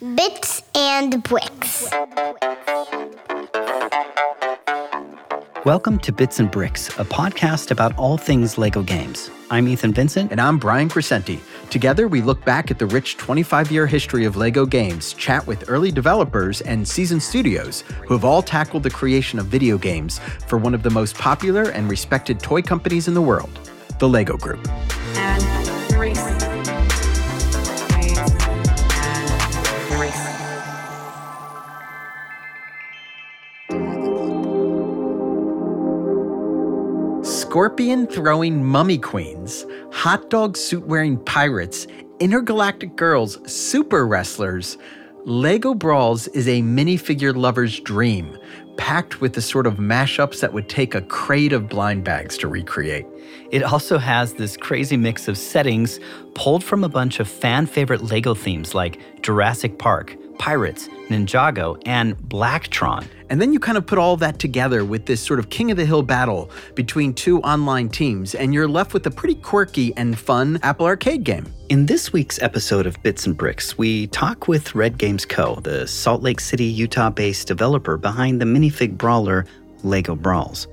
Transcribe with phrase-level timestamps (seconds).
[0.00, 1.90] Bits and Bricks.
[5.64, 9.30] Welcome to Bits and Bricks, a podcast about all things LEGO games.
[9.50, 10.32] I'm Ethan Vincent.
[10.32, 11.40] And I'm Brian Crecente.
[11.70, 15.64] Together, we look back at the rich 25 year history of LEGO games, chat with
[15.66, 20.58] early developers and seasoned studios who have all tackled the creation of video games for
[20.58, 23.58] one of the most popular and respected toy companies in the world,
[23.98, 24.68] the LEGO Group.
[25.16, 25.75] And
[37.56, 41.86] Scorpion throwing mummy queens, hot dog suit wearing pirates,
[42.20, 44.76] intergalactic girls, super wrestlers.
[45.24, 48.36] Lego Brawls is a minifigure lover's dream,
[48.76, 52.46] packed with the sort of mashups that would take a crate of blind bags to
[52.46, 53.06] recreate.
[53.50, 55.98] It also has this crazy mix of settings
[56.34, 62.16] pulled from a bunch of fan favorite LEGO themes like Jurassic Park, Pirates, Ninjago, and
[62.16, 63.06] Blacktron.
[63.28, 65.76] And then you kind of put all that together with this sort of king of
[65.76, 70.18] the hill battle between two online teams, and you're left with a pretty quirky and
[70.18, 71.46] fun Apple Arcade game.
[71.68, 75.86] In this week's episode of Bits and Bricks, we talk with Red Games Co., the
[75.88, 79.46] Salt Lake City, Utah based developer behind the minifig brawler
[79.82, 80.68] LEGO Brawls.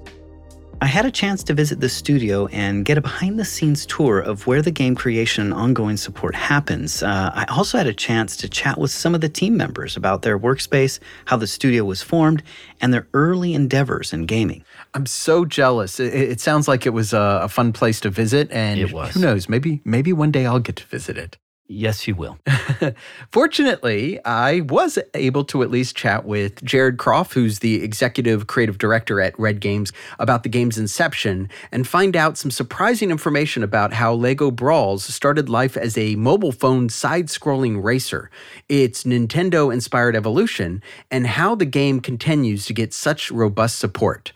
[0.83, 4.19] I had a chance to visit the studio and get a behind the scenes tour
[4.19, 7.01] of where the game creation and ongoing support happens.
[7.01, 10.23] Uh, I also had a chance to chat with some of the team members about
[10.23, 12.43] their workspace, how the studio was formed,
[12.81, 14.65] and their early endeavors in gaming.
[14.93, 16.01] I'm so jealous.
[16.01, 19.13] It, it sounds like it was a, a, fun place to visit, and it was.
[19.13, 19.47] who knows?
[19.47, 21.37] Maybe maybe one day I'll get to visit it.
[21.67, 22.37] Yes, you will.
[23.31, 28.77] Fortunately, I was able to at least chat with Jared Croft, who's the executive creative
[28.77, 33.93] director at Red Games, about the game's inception and find out some surprising information about
[33.93, 38.29] how LEGO Brawls started life as a mobile phone side scrolling racer,
[38.67, 44.33] its Nintendo inspired evolution, and how the game continues to get such robust support.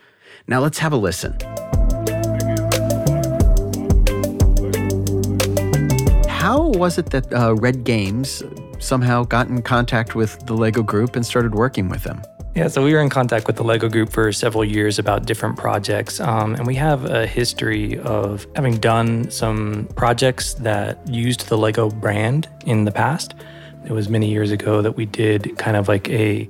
[0.48, 1.38] Now, let's have a listen.
[6.48, 8.42] How was it that uh, Red Games
[8.80, 12.22] somehow got in contact with the Lego Group and started working with them?
[12.56, 15.58] Yeah, so we were in contact with the Lego Group for several years about different
[15.58, 16.22] projects.
[16.22, 21.90] Um, and we have a history of having done some projects that used the Lego
[21.90, 23.36] brand in the past.
[23.86, 26.50] It was many years ago that we did kind of like a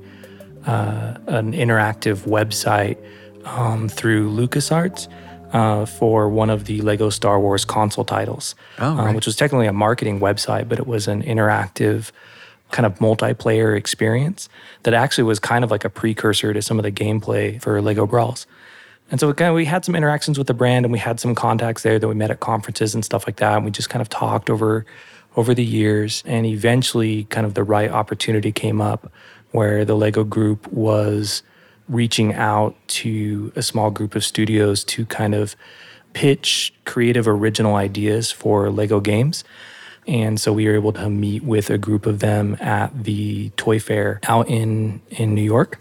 [0.68, 2.98] uh, an interactive website
[3.46, 5.08] um, through LucasArts
[5.52, 9.10] uh, for one of the Lego Star Wars console titles, oh, right.
[9.10, 12.12] um, which was technically a marketing website, but it was an interactive
[12.72, 14.50] kind of multiplayer experience
[14.84, 18.06] that actually was kind of like a precursor to some of the gameplay for Lego
[18.06, 18.46] Brawls.
[19.10, 21.34] And so kind of, we had some interactions with the brand and we had some
[21.34, 23.56] contacts there that we met at conferences and stuff like that.
[23.56, 24.86] And we just kind of talked over
[25.38, 29.12] over the years and eventually kind of the right opportunity came up
[29.52, 31.44] where the Lego group was
[31.90, 35.56] reaching out to a small group of studios to kind of
[36.14, 39.44] pitch creative original ideas for Lego games.
[40.08, 43.80] And so we were able to meet with a group of them at the toy
[43.80, 45.80] fair out in, in New York.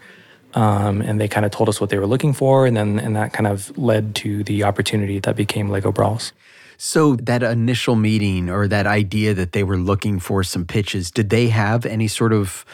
[0.54, 2.66] Um, and they kind of told us what they were looking for.
[2.66, 6.32] And then and that kind of led to the opportunity that became Lego Brawls.
[6.78, 11.30] So, that initial meeting or that idea that they were looking for some pitches, did
[11.30, 12.66] they have any sort of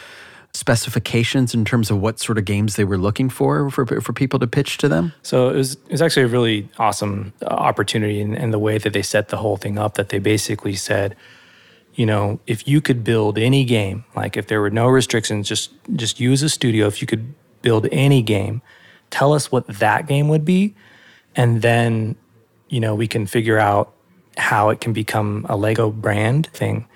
[0.53, 4.39] specifications in terms of what sort of games they were looking for for, for people
[4.39, 5.13] to pitch to them?
[5.23, 8.77] So it was, it was actually a really awesome uh, opportunity and, in the way
[8.77, 11.15] that they set the whole thing up, that they basically said,
[11.95, 15.71] you know, if you could build any game, like if there were no restrictions, just
[15.95, 18.61] just use a studio, if you could build any game,
[19.09, 20.75] tell us what that game would be,
[21.35, 22.15] and then,
[22.69, 23.93] you know, we can figure out
[24.37, 26.87] how it can become a Lego brand thing.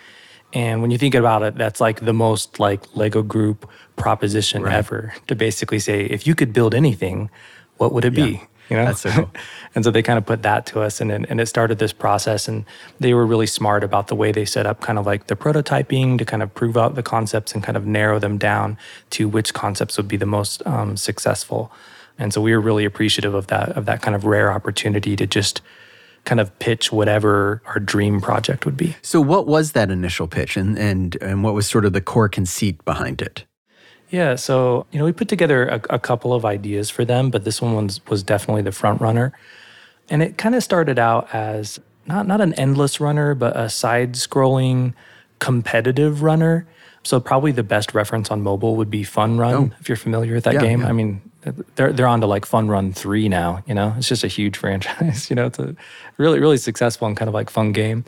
[0.54, 4.74] And when you think about it, that's like the most like Lego group proposition right.
[4.74, 7.30] ever to basically say, if you could build anything,
[7.78, 8.26] what would it yeah.
[8.26, 8.42] be?
[8.70, 9.32] You know, that's so cool.
[9.76, 12.48] and so they kind of put that to us, and and it started this process.
[12.48, 12.66] And
[13.00, 16.18] they were really smart about the way they set up, kind of like the prototyping
[16.18, 18.78] to kind of prove out the concepts and kind of narrow them down
[19.12, 21.72] to which concepts would be the most um, successful.
[22.20, 25.26] And so we were really appreciative of that of that kind of rare opportunity to
[25.26, 25.62] just
[26.28, 28.96] kind of pitch whatever our dream project would be.
[29.02, 32.30] So, what was that initial pitch, and and and what was sort of the core
[32.30, 33.46] conceit behind it?
[34.10, 37.46] Yeah, so you know, we put together a, a couple of ideas for them, but
[37.46, 39.32] this one was was definitely the front runner,
[40.10, 44.94] and it kind of started out as not not an endless runner, but a side-scrolling
[45.40, 46.68] competitive runner.
[47.04, 49.76] So probably the best reference on mobile would be Fun Run, oh.
[49.80, 50.82] if you're familiar with that yeah, game.
[50.82, 50.90] Yeah.
[50.90, 51.22] I mean,
[51.76, 53.64] they're they're on to like Fun Run Three now.
[53.68, 55.30] You know, it's just a huge franchise.
[55.30, 55.76] You know, it's a
[56.18, 58.06] really really successful and kind of like fun game.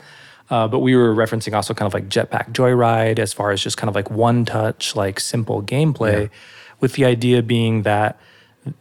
[0.50, 3.78] Uh, but we were referencing also kind of like Jetpack Joyride as far as just
[3.78, 6.38] kind of like one touch, like simple gameplay, yeah.
[6.80, 8.20] with the idea being that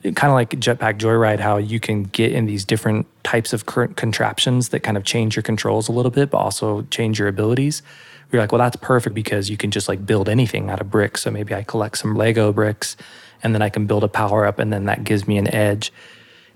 [0.03, 3.97] kind of like Jetpack Joyride, how you can get in these different types of current
[3.97, 7.83] contraptions that kind of change your controls a little bit, but also change your abilities.
[8.31, 10.91] We are like, well, that's perfect because you can just like build anything out of
[10.91, 11.23] bricks.
[11.23, 12.97] So maybe I collect some Lego bricks
[13.43, 15.93] and then I can build a power up and then that gives me an edge.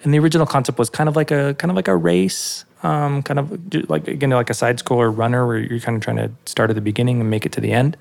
[0.03, 3.23] And the original concept was kind of like a kind of like a race, um,
[3.23, 6.31] kind of like again like a side scroller runner where you're kind of trying to
[6.45, 7.97] start at the beginning and make it to the end.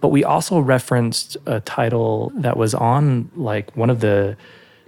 [0.00, 4.36] But we also referenced a title that was on like one of the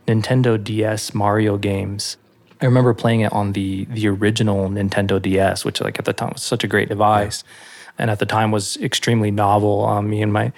[0.07, 2.19] Nintendo DS Mario games.
[2.61, 6.33] I remember playing it on the the original Nintendo DS, which like at the time
[6.35, 7.93] was such a great device, yeah.
[7.99, 9.87] and at the time was extremely novel.
[9.87, 10.53] Um, me and my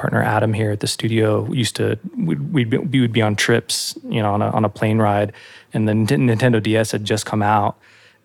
[0.00, 3.36] partner Adam here at the studio used to we'd, we'd be, we would be on
[3.36, 5.32] trips, you know, on a, on a plane ride,
[5.72, 7.78] and the Nintendo DS had just come out,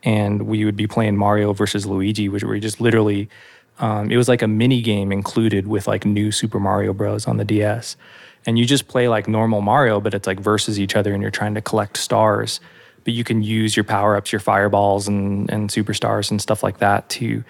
[0.04, 3.30] and we would be playing Mario versus Luigi, which we just literally
[3.80, 7.28] um, it was like a mini game included with like new Super Mario Bros.
[7.28, 7.98] on the DS.
[8.46, 11.32] And you just play like normal Mario, but it's like versus each other and you're
[11.32, 12.60] trying to collect stars.
[13.04, 16.78] But you can use your power ups, your fireballs and, and superstars and stuff like
[16.78, 17.44] that to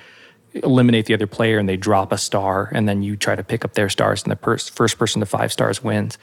[0.63, 3.65] eliminate the other player and they drop a star and then you try to pick
[3.65, 6.17] up their stars and the pers- first person to five stars wins.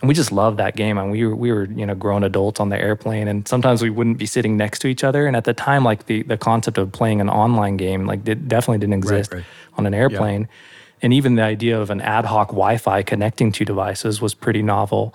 [0.00, 0.98] And we just love that game.
[0.98, 3.90] And we were, we were you know grown adults on the airplane and sometimes we
[3.90, 5.26] wouldn't be sitting next to each other.
[5.26, 8.46] And at the time like the, the concept of playing an online game like it
[8.46, 9.46] definitely didn't exist right, right.
[9.78, 10.42] on an airplane.
[10.42, 10.46] Yeah.
[11.02, 15.14] and even the idea of an ad hoc wi-fi connecting two devices was pretty novel.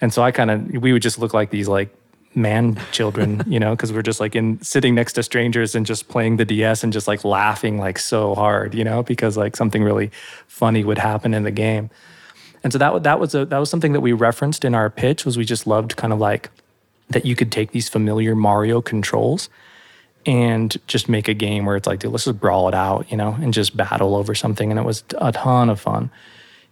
[0.00, 1.94] And so i kind of we would just look like these like
[2.34, 6.08] man children, you know, because we're just like in sitting next to strangers and just
[6.08, 9.82] playing the DS and just like laughing like so hard, you know, because like something
[9.82, 10.10] really
[10.46, 11.90] funny would happen in the game.
[12.64, 15.24] And so that that was a that was something that we referenced in our pitch
[15.24, 16.50] was we just loved kind of like
[17.10, 19.48] that you could take these familiar Mario controls
[20.24, 23.16] and just make a game where it's like, dude, let's just brawl it out, you
[23.16, 24.70] know, and just battle over something.
[24.70, 26.10] And it was a ton of fun.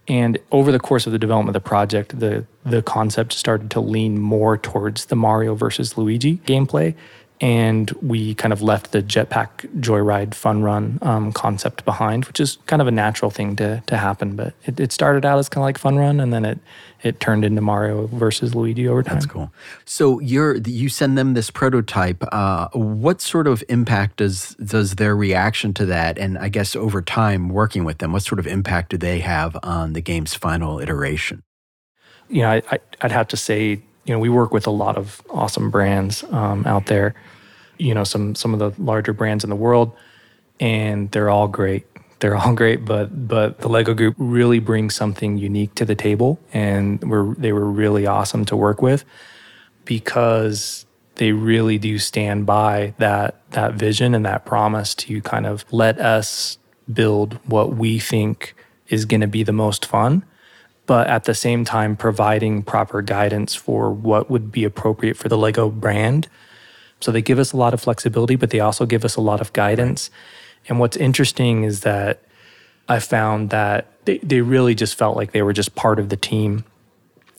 [0.07, 3.79] And over the course of the development of the project, the the concept started to
[3.79, 6.95] lean more towards the Mario versus Luigi gameplay,
[7.41, 12.59] and we kind of left the Jetpack Joyride Fun Run um, concept behind, which is
[12.67, 14.35] kind of a natural thing to to happen.
[14.35, 16.59] But it, it started out as kind of like Fun Run, and then it
[17.01, 19.15] it turned into Mario versus Luigi over time.
[19.15, 19.51] That's cool.
[19.85, 22.23] So you're you send them this prototype.
[22.31, 27.01] Uh, what sort of impact does does their reaction to that, and I guess over
[27.01, 30.79] time working with them, what sort of impact do they have on the game's final
[30.79, 31.41] iteration?
[32.29, 35.21] You know, I, I'd have to say, you know, we work with a lot of
[35.31, 37.15] awesome brands um, out there.
[37.81, 39.95] You know, some some of the larger brands in the world,
[40.59, 41.85] and they're all great
[42.19, 46.39] they're all great, but but the Lego Group really brings something unique to the table,
[46.53, 49.03] and we're they were really awesome to work with
[49.85, 50.85] because
[51.15, 55.99] they really do stand by that that vision and that promise to kind of let
[55.99, 56.57] us
[56.91, 58.55] build what we think
[58.87, 60.23] is going to be the most fun
[60.91, 65.37] but at the same time providing proper guidance for what would be appropriate for the
[65.37, 66.27] Lego brand.
[67.01, 69.41] So they give us a lot of flexibility, but they also give us a lot
[69.41, 70.09] of guidance.
[70.69, 72.21] And what's interesting is that
[72.87, 76.17] I found that they, they really just felt like they were just part of the
[76.17, 76.63] team.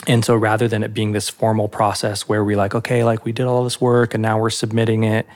[0.06, 3.32] And so rather than it being this formal process where we like, okay, like we
[3.32, 5.26] did all this work and now we're submitting it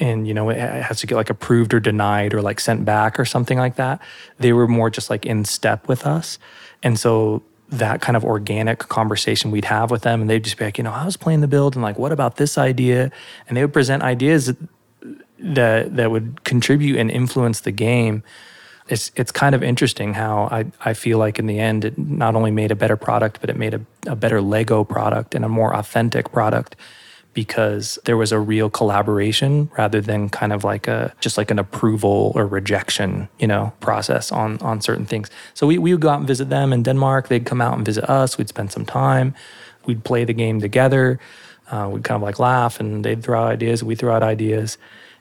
[0.00, 3.18] and you know it has to get like approved or denied or like sent back
[3.18, 4.00] or something like that
[4.38, 6.38] they were more just like in step with us
[6.82, 10.64] and so that kind of organic conversation we'd have with them and they'd just be
[10.64, 11.74] like you know i was playing the build?
[11.74, 13.10] And like what about this idea?
[13.48, 14.54] And they would present ideas
[15.38, 18.22] that that would contribute and influence the game.
[18.88, 22.34] It's it's kind of interesting how I, I feel like in the end it not
[22.34, 25.48] only made a better product, but it made a, a better Lego product and a
[25.48, 26.76] more authentic product
[27.34, 31.58] because there was a real collaboration rather than kind of like a just like an
[31.58, 35.30] approval or rejection, you know, process on on certain things.
[35.52, 37.28] So we, we would go out and visit them in Denmark.
[37.28, 38.38] They'd come out and visit us.
[38.38, 39.34] We'd spend some time.
[39.84, 41.18] We'd play the game together.
[41.70, 43.82] Uh, we'd kind of like laugh and they'd throw out ideas.
[43.82, 44.78] We'd throw out ideas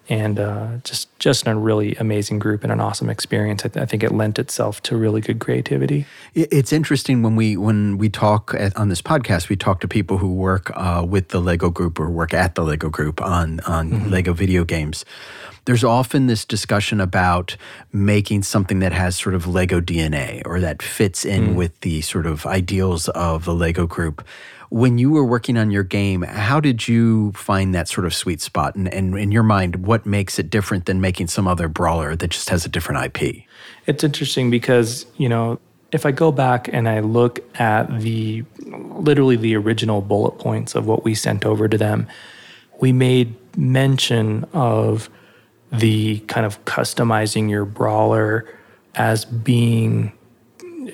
[0.10, 3.64] and uh, just just a really amazing group and an awesome experience.
[3.64, 6.06] I, th- I, think it lent itself to really good creativity.
[6.34, 10.18] It's interesting when we when we talk at, on this podcast, we talk to people
[10.18, 13.92] who work uh, with the Lego Group or work at the Lego Group on on
[13.92, 14.10] mm-hmm.
[14.10, 15.06] Lego video games.
[15.66, 17.56] There's often this discussion about
[17.94, 21.56] making something that has sort of Lego DNA or that fits in mm.
[21.56, 24.26] with the sort of ideals of the Lego Group
[24.74, 28.42] when you were working on your game, how did you find that sort of sweet
[28.42, 28.74] spot?
[28.74, 32.30] And, and in your mind, what makes it different than making some other brawler that
[32.30, 33.44] just has a different IP?
[33.86, 35.60] It's interesting because, you know,
[35.92, 40.88] if I go back and I look at the literally the original bullet points of
[40.88, 42.08] what we sent over to them,
[42.82, 45.08] we made mention of
[45.72, 48.52] the kind of customizing your brawler
[48.96, 50.14] as being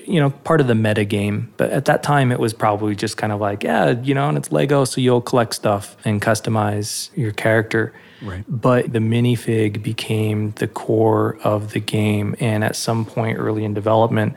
[0.06, 3.18] you know part of the meta game but at that time it was probably just
[3.18, 7.10] kind of like yeah you know and it's lego so you'll collect stuff and customize
[7.16, 7.94] your character.
[8.22, 8.44] Right.
[8.50, 12.36] but the minifig became the core of the game.
[12.42, 14.36] And at some point early in development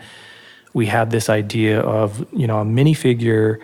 [0.72, 3.60] we had this idea of you know a minifigure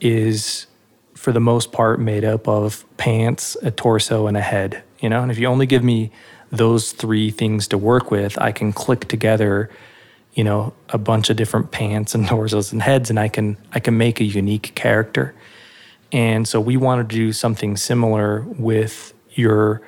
[0.00, 0.66] is
[1.14, 5.22] for the most part made up of pants a torso and a head you know?
[5.22, 6.10] And if you only give me
[6.50, 9.68] those three things to work with i can click together
[10.36, 13.80] you know a bunch of different pants and torsos and heads and i can i
[13.80, 15.34] can make a unique character
[16.12, 19.82] and so we wanted to do something similar with your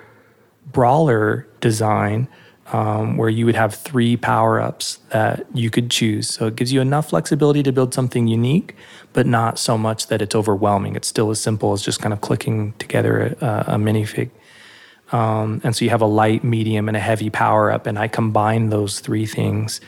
[0.72, 2.28] brawler design
[2.72, 6.28] um, where you would have three power ups that you could choose.
[6.28, 8.74] So it gives you enough flexibility to build something unique,
[9.12, 10.94] but not so much that it's overwhelming.
[10.94, 14.30] It's still as simple as just kind of clicking together a, a minifig.
[15.12, 17.86] Um, and so you have a light, medium, and a heavy power up.
[17.86, 19.80] And I combine those three things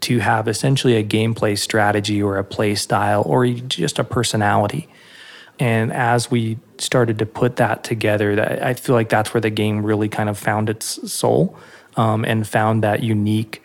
[0.00, 4.88] to have essentially a gameplay strategy or a play style or just a personality.
[5.58, 9.84] And as we started to put that together, I feel like that's where the game
[9.84, 11.58] really kind of found its soul
[11.96, 13.62] um, and found that unique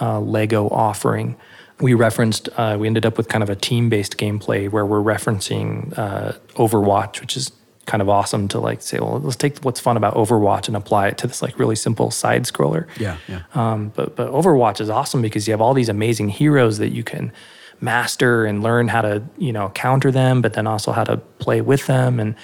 [0.00, 1.36] uh, Lego offering.
[1.80, 5.02] We referenced, uh, we ended up with kind of a team based gameplay where we're
[5.02, 7.52] referencing uh, Overwatch, which is
[7.86, 11.08] kind of awesome to like say, well, let's take what's fun about Overwatch and apply
[11.08, 12.86] it to this like really simple side scroller.
[12.98, 13.42] Yeah, yeah.
[13.54, 17.04] Um, but but Overwatch is awesome because you have all these amazing heroes that you
[17.04, 17.32] can
[17.80, 21.60] master and learn how to you know counter them, but then also how to play
[21.60, 22.34] with them and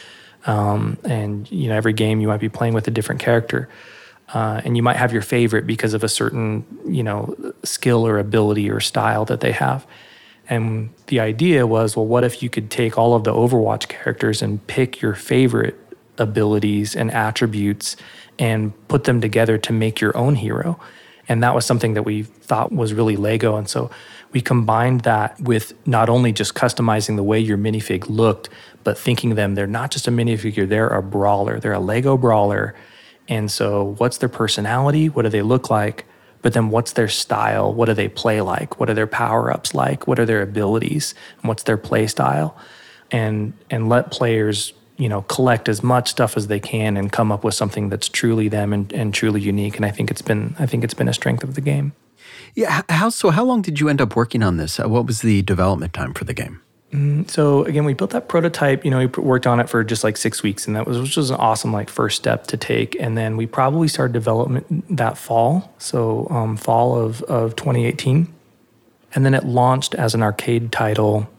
[0.47, 3.69] um, and you know every game you might be playing with a different character.
[4.33, 8.19] Uh, and you might have your favorite because of a certain you know skill or
[8.19, 9.87] ability or style that they have
[10.50, 14.42] and the idea was well what if you could take all of the overwatch characters
[14.42, 15.78] and pick your favorite
[16.19, 17.97] abilities and attributes
[18.38, 20.78] and put them together to make your own hero
[21.28, 23.90] and that was something that we thought was really lego and so
[24.33, 28.50] we combined that with not only just customizing the way your minifig looked
[28.85, 32.75] but thinking them they're not just a minifigure they're a brawler they're a lego brawler
[33.30, 35.09] and so, what's their personality?
[35.09, 36.04] What do they look like?
[36.43, 37.73] But then, what's their style?
[37.73, 38.81] What do they play like?
[38.81, 40.07] What are their power ups like?
[40.07, 41.15] What are their abilities?
[41.41, 42.57] And what's their play style?
[43.11, 47.33] And and let players you know collect as much stuff as they can and come
[47.33, 49.77] up with something that's truly them and, and truly unique.
[49.77, 51.93] And I think it's been I think it's been a strength of the game.
[52.55, 52.83] Yeah.
[52.89, 53.31] How so?
[53.31, 54.81] How long did you end up working on this?
[54.81, 56.61] Uh, What was the development time for the game?
[56.93, 58.85] So again, we built that prototype.
[58.85, 61.17] You know, we worked on it for just like six weeks, and that was which
[61.17, 62.97] was an awesome like first step to take.
[62.99, 68.33] And then we probably started development that fall, so um, fall of of 2018,
[69.15, 71.31] and then it launched as an arcade title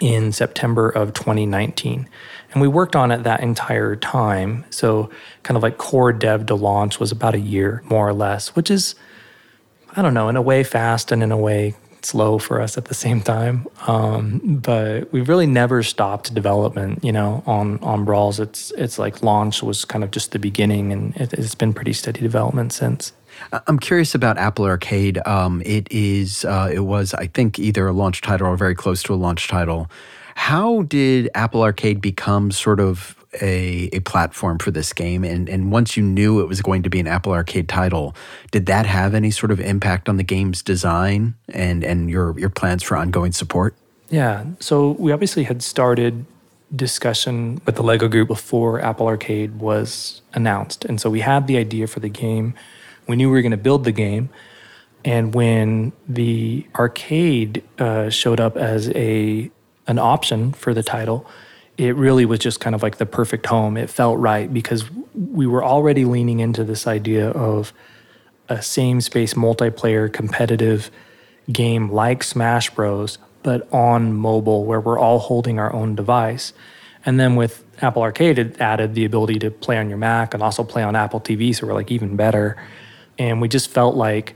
[0.00, 2.08] in September of 2019.
[2.52, 4.64] And we worked on it that entire time.
[4.70, 5.10] So
[5.42, 8.70] kind of like core dev to launch was about a year, more or less, which
[8.70, 8.94] is
[9.96, 12.86] I don't know, in a way fast and in a way slow for us at
[12.86, 13.66] the same time.
[13.86, 18.40] Um, but we really never stopped development, you know, on on Brawls.
[18.40, 21.92] It's it's like launch was kind of just the beginning, and it, it's been pretty
[21.92, 23.12] steady development since.
[23.66, 25.24] I'm curious about Apple Arcade.
[25.26, 29.02] Um, it is, uh, it was, I think, either a launch title or very close
[29.04, 29.88] to a launch title.
[30.34, 35.24] How did Apple Arcade become sort of a, a platform for this game?
[35.24, 38.14] And and once you knew it was going to be an Apple Arcade title,
[38.50, 42.50] did that have any sort of impact on the game's design and and your your
[42.50, 43.74] plans for ongoing support?
[44.10, 44.44] Yeah.
[44.60, 46.24] So we obviously had started
[46.74, 50.84] discussion with the Lego group before Apple Arcade was announced.
[50.84, 52.54] And so we had the idea for the game.
[53.06, 54.28] We knew we were going to build the game.
[55.04, 59.50] And when the arcade uh, showed up as a
[59.86, 61.26] an option for the title,
[61.78, 63.76] it really was just kind of like the perfect home.
[63.76, 67.72] It felt right because we were already leaning into this idea of
[68.48, 70.90] a same space multiplayer competitive
[71.50, 76.52] game like Smash Bros, but on mobile where we're all holding our own device.
[77.06, 80.42] And then with Apple Arcade, it added the ability to play on your Mac and
[80.42, 81.54] also play on Apple TV.
[81.54, 82.56] So we're like even better.
[83.18, 84.34] And we just felt like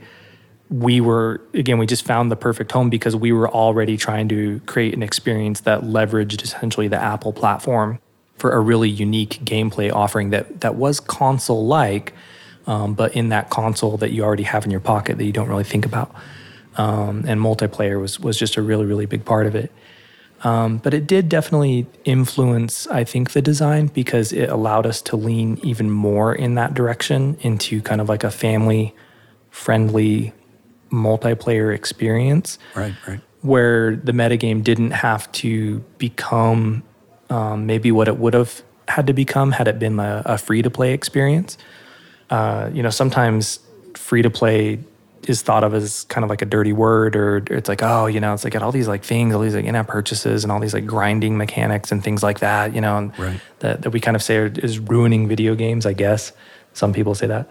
[0.73, 4.59] we were, again, we just found the perfect home because we were already trying to
[4.65, 7.99] create an experience that leveraged essentially the Apple platform
[8.37, 12.13] for a really unique gameplay offering that, that was console like,
[12.65, 15.47] um, but in that console that you already have in your pocket that you don't
[15.47, 16.13] really think about.
[16.75, 19.71] Um, and multiplayer was, was just a really, really big part of it.
[20.43, 25.17] Um, but it did definitely influence, I think, the design because it allowed us to
[25.17, 28.95] lean even more in that direction into kind of like a family
[29.51, 30.33] friendly
[30.93, 33.19] multiplayer experience Right, right.
[33.41, 36.83] where the metagame didn't have to become
[37.29, 40.61] um, maybe what it would have had to become had it been a, a free
[40.61, 41.57] to play experience.
[42.29, 43.59] uh, you know, sometimes
[43.95, 44.79] free to play
[45.27, 48.19] is thought of as kind of like a dirty word, or it's like, oh, you
[48.19, 50.59] know, it's like got all these like things, all these like in-app purchases, and all
[50.59, 53.39] these like grinding mechanics and things like that, you know, and Right.
[53.59, 55.85] that that we kind of say are, is ruining video games.
[55.85, 56.33] I guess
[56.73, 57.47] some people say that,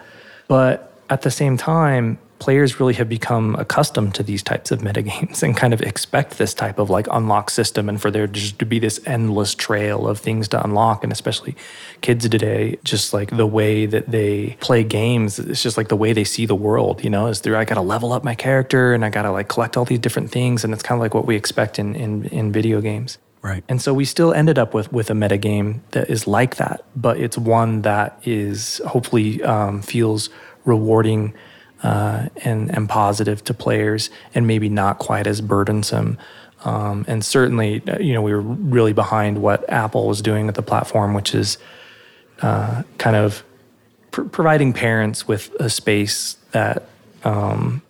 [0.48, 5.42] but at the same time, players really have become accustomed to these types of metagames
[5.44, 8.66] and kind of expect this type of like unlock system and for there just to
[8.66, 11.04] be this endless trail of things to unlock.
[11.04, 11.54] And especially
[12.00, 16.12] kids today just like the way that they play games it's just like the way
[16.12, 19.04] they see the world you know is through i gotta level up my character and
[19.04, 20.64] i gotta like collect all these different things.
[20.64, 23.18] And it's kind of like what we expect in in, in video games.
[23.42, 23.64] Right.
[23.68, 27.16] and so we still ended up with with a metagame that is like that, but
[27.18, 30.30] it's one that is hopefully um, feels
[30.64, 31.34] rewarding
[31.82, 36.18] uh, and and positive to players, and maybe not quite as burdensome.
[36.64, 40.54] Um, and certainly, uh, you know, we were really behind what Apple was doing with
[40.54, 41.58] the platform, which is
[42.40, 43.42] uh, kind of
[44.12, 46.88] pr- providing parents with a space that
[47.24, 47.82] um,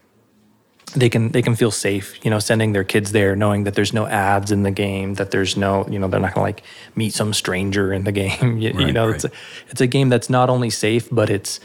[0.95, 3.93] they can they can feel safe, you know, sending their kids there, knowing that there's
[3.93, 6.63] no ads in the game, that there's no, you know, they're not gonna like
[6.97, 8.59] meet some stranger in the game.
[8.59, 9.15] you, you know, right.
[9.17, 9.31] it's a
[9.69, 11.61] it's a game that's not only safe, but it's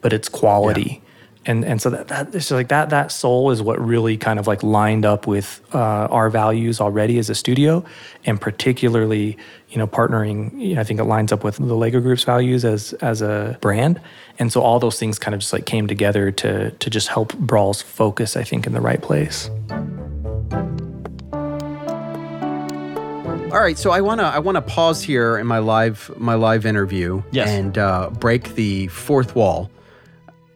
[0.00, 1.02] but it's quality.
[1.46, 4.46] And, and so that, that it's like that that soul is what really kind of
[4.46, 5.78] like lined up with uh,
[6.10, 7.84] our values already as a studio,
[8.24, 9.36] and particularly
[9.68, 10.58] you know partnering.
[10.58, 13.58] You know, I think it lines up with the Lego Group's values as as a
[13.60, 14.00] brand,
[14.38, 17.34] and so all those things kind of just like came together to to just help
[17.34, 18.36] Brawls focus.
[18.38, 19.50] I think in the right place.
[23.52, 27.22] All right, so I wanna I wanna pause here in my live my live interview
[27.30, 27.48] Yes.
[27.50, 29.70] and uh, break the fourth wall,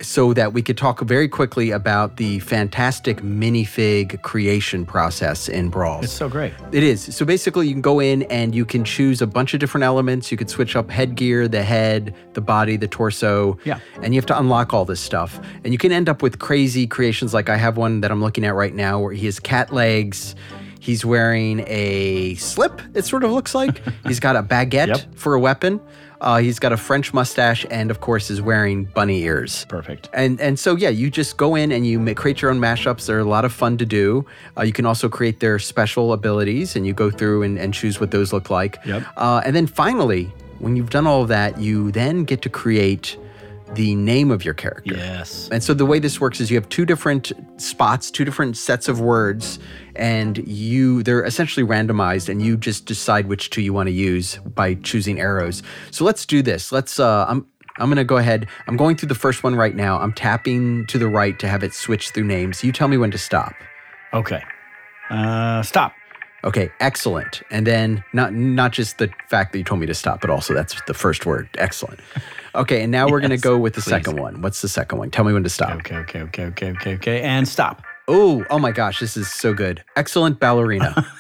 [0.01, 6.05] so that we could talk very quickly about the fantastic minifig creation process in Brawls.
[6.05, 6.53] It's so great.
[6.73, 7.15] It is.
[7.17, 10.31] So basically, you can go in and you can choose a bunch of different elements.
[10.31, 13.59] You could switch up headgear, the head, the body, the torso.
[13.65, 13.81] Yeah.
[14.03, 15.41] And you have to unlock all this stuff.
[15.65, 17.35] And you can end up with crazy creations.
[17.35, 20.35] Like I have one that I'm looking at right now where he has cat legs.
[20.81, 23.83] He's wearing a slip, it sort of looks like.
[24.07, 25.17] He's got a baguette Yep.
[25.17, 25.81] for a weapon.
[26.21, 29.65] Uh, he's got a French mustache and, of course, is wearing bunny ears.
[29.69, 30.09] Perfect.
[30.13, 33.07] And and so yeah, you just go in and you ma- create your own mashups.
[33.07, 34.27] They're a lot of fun to do.
[34.57, 38.01] Uh, you can also create their special abilities, and you go through and, and choose
[38.01, 38.79] what those look like.
[38.85, 39.05] Yep.
[39.17, 40.25] Uh, and then finally,
[40.59, 43.17] when you've done all of that, you then get to create
[43.75, 44.95] the name of your character.
[44.95, 45.49] Yes.
[45.53, 48.89] And so the way this works is you have two different spots, two different sets
[48.89, 49.59] of words,
[49.99, 54.37] and you they're essentially randomized, and you just decide which two you want to use
[54.39, 55.63] by choosing arrows.
[55.91, 56.73] So let's do this.
[56.73, 56.99] Let's.
[56.99, 57.47] Uh, I'm.
[57.81, 58.49] I'm gonna go ahead.
[58.67, 60.01] I'm going through the first one right now.
[60.01, 62.65] I'm tapping to the right to have it switch through names.
[62.65, 63.55] You tell me when to stop.
[64.13, 64.43] Okay.
[65.11, 65.93] Uh, stop.
[66.45, 67.43] Okay, excellent.
[67.51, 70.55] And then not not just the fact that you told me to stop, but also
[70.55, 71.49] that's the first word.
[71.59, 72.01] Excellent.
[72.55, 73.91] Okay, and now we're gonna go with the please.
[73.91, 74.41] second one.
[74.41, 75.11] What's the second one?
[75.11, 75.77] Tell me when to stop.
[75.77, 77.21] Okay, okay, okay, okay, okay, okay.
[77.21, 77.83] And stop.
[78.09, 79.85] Oh, oh my gosh, this is so good.
[79.97, 81.07] Excellent ballerina.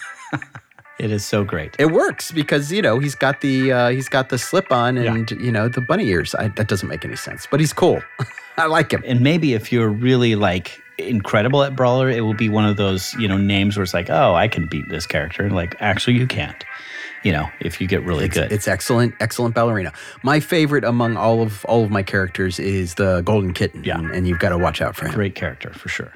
[1.00, 1.76] It is so great.
[1.78, 5.30] it works because you know he's got the uh, he's got the slip on and
[5.30, 6.34] you know the bunny ears.
[6.34, 8.02] I, that doesn't make any sense, but he's cool.
[8.56, 9.04] I like him.
[9.06, 13.14] And maybe if you're really like incredible at Brawler, it will be one of those,
[13.14, 15.48] you know, names where it's like, oh, I can beat this character.
[15.48, 16.64] Like, actually, you can't.
[17.22, 18.50] You know, if you get really It's, good.
[18.50, 19.92] it's excellent, excellent ballerina.
[20.24, 23.84] My favorite among all of all of my characters is the golden kitten.
[23.84, 23.98] Yeah.
[24.00, 25.14] and, and you've got to watch out for him.
[25.14, 26.12] Great character for sure.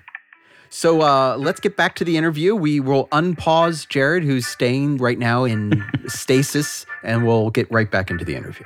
[0.74, 2.54] So uh, let's get back to the interview.
[2.54, 8.10] We will unpause Jared, who's staying right now in stasis, and we'll get right back
[8.10, 8.64] into the interview.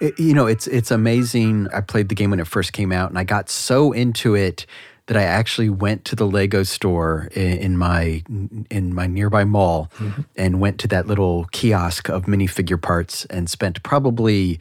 [0.00, 1.68] It- you know, it's it's amazing.
[1.74, 4.64] I played the game when it first came out, and I got so into it
[5.04, 8.22] that I actually went to the Lego store in, in my
[8.70, 9.90] in my nearby mall
[10.34, 14.58] and went to that little kiosk of minifigure parts and spent probably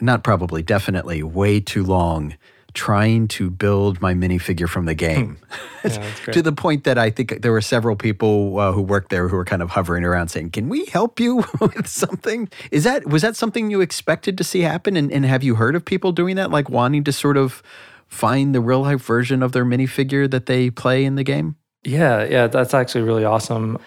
[0.00, 2.36] not probably definitely way too long
[2.76, 5.38] trying to build my minifigure from the game
[5.82, 6.34] that's great.
[6.34, 9.36] to the point that I think there were several people uh, who worked there who
[9.36, 13.22] were kind of hovering around saying, "Can we help you with something?" Is that was
[13.22, 14.96] that something you expected to see happen?
[14.96, 17.62] And, and have you heard of people doing that, like wanting to sort of
[18.08, 21.56] find the real life version of their minifigure that they play in the game?
[21.82, 23.78] Yeah, yeah, that's actually really awesome.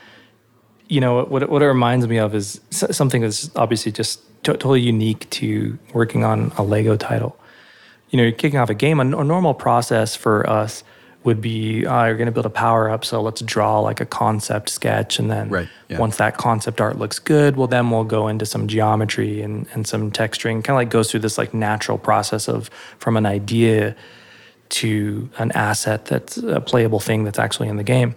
[0.87, 4.53] You know, what it- what it reminds me of is something that's obviously just to-
[4.53, 7.37] totally unique to working on a Lego title.
[8.09, 8.99] You know, you're kicking off a game.
[8.99, 10.83] A normal process for us
[11.23, 14.05] would be, uh, you're going to build a power up, so let's draw like a
[14.05, 15.99] concept sketch, and then Right, yeah.
[15.99, 19.85] once that concept art looks good, well, then we'll go into some geometry and and
[19.85, 20.63] some texturing.
[20.63, 22.69] Kind of like goes through this like natural process of
[22.99, 23.95] from an idea
[24.69, 28.15] to an asset that's a playable thing that's actually in the game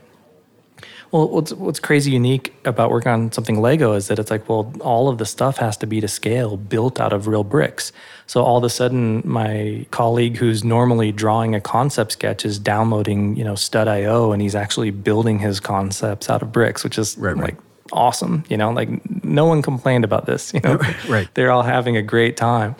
[1.12, 4.72] Well, what's what's crazy unique about working on something Lego is that it's like, well,
[4.80, 7.92] all of the stuff has to be to scale, built out of real bricks.
[8.26, 13.36] So all of a sudden, my colleague who's normally drawing a concept sketch is downloading,
[13.36, 17.36] you know, Stud.io, and he's actually building his concepts out of bricks, which is Right,
[17.36, 17.44] right.
[17.44, 17.56] like
[17.92, 18.44] awesome.
[18.48, 18.88] You know, like
[19.22, 20.54] no one complained about this.
[20.54, 21.28] You know, Right.
[21.34, 22.74] They're all having a great time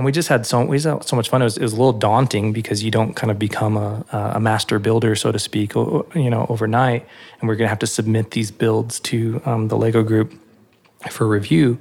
[0.00, 1.42] and we just had so we had so much fun.
[1.42, 4.40] It was, it was a little daunting because you don't kind of become a, a
[4.40, 7.06] master builder, so to speak, you know, overnight.
[7.38, 10.32] And we're gonna have to submit these builds to um, the Lego Group
[11.10, 11.78] for review.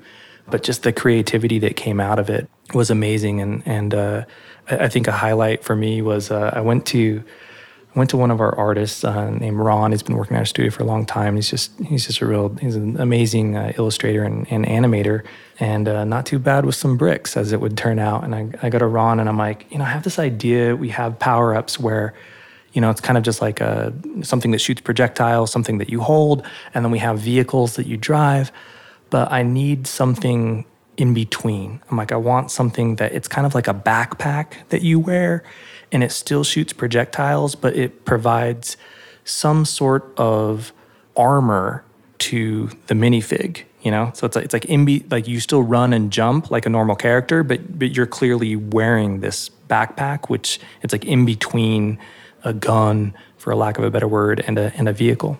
[0.50, 3.40] But just the creativity that came out of it was amazing.
[3.40, 4.26] And and uh,
[4.70, 7.24] I, think a highlight for me was uh, I went to
[8.00, 9.92] went to one of our artists uh, named Ron.
[9.92, 11.36] He's been working at our studio for a long time.
[11.36, 15.26] He's just he's just a real he's an amazing uh, illustrator and, and animator,
[15.60, 18.24] and uh, not too bad with some bricks as it would turn out.
[18.24, 20.78] And I, I go to Ron and I'm like, you know, I have this idea.
[20.78, 22.14] We have power ups where,
[22.72, 26.00] you know, it's kind of just like a something that shoots projectiles, something that you
[26.00, 28.54] hold, and then we have vehicles that you drive.
[29.10, 31.82] But I need something in between.
[31.92, 35.44] I'm like, I want something that it's kind of like a backpack that you wear
[35.92, 38.78] and it still shoots projectiles, but it provides
[39.24, 40.74] some sort of
[41.16, 41.84] armor
[42.20, 44.12] to the minifig, you know?
[44.14, 46.70] So it's like, it's like in be, like you still run and jump like a
[46.70, 52.00] normal character, but but you're clearly wearing this backpack, which it's like in between
[52.44, 55.40] a gun, for a lack of a better word, and a and a vehicle.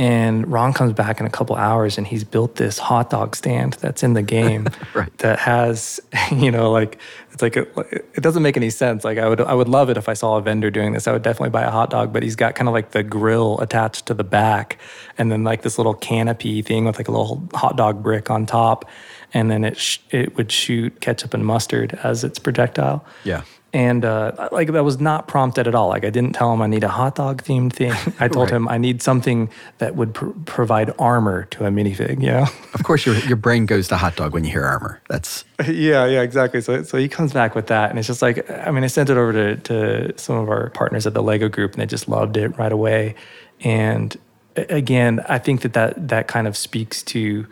[0.00, 3.74] And Ron comes back in a couple hours and he's built this hot dog stand
[3.74, 5.14] that's in the game Right.
[5.18, 6.00] that has,
[6.32, 6.98] you know, like
[7.32, 7.66] it's like a,
[8.14, 9.04] it doesn't make any sense.
[9.04, 11.06] Like I would I would love it if I saw a vendor doing this.
[11.06, 13.60] I would definitely buy a hot dog, but he's got kind of like the grill
[13.60, 14.78] attached to the back
[15.18, 18.46] and then like this little canopy thing with like a little hot dog brick on
[18.46, 18.88] top
[19.34, 23.04] and then it sh- it would shoot ketchup and mustard as its projectile.
[23.24, 23.42] Yeah.
[23.72, 25.88] And uh, like that was not prompted at all.
[25.88, 27.92] Like I didn't tell him I need a hot dog themed thing.
[28.18, 28.56] I told Right.
[28.56, 32.20] him I need something that would pr- provide armor to a minifig.
[32.20, 32.48] Yeah.
[32.74, 35.00] Of course, your your brain goes to hot dog when you hear armor.
[35.08, 36.60] That's yeah, yeah, exactly.
[36.62, 39.10] So, so he comes back with that, and it's just like, I mean, I sent
[39.10, 42.08] it over to, to some of our partners at the Lego Group, and they just
[42.08, 43.14] loved it right away.
[43.60, 44.16] And
[44.56, 47.46] again, I think that that, that kind of speaks to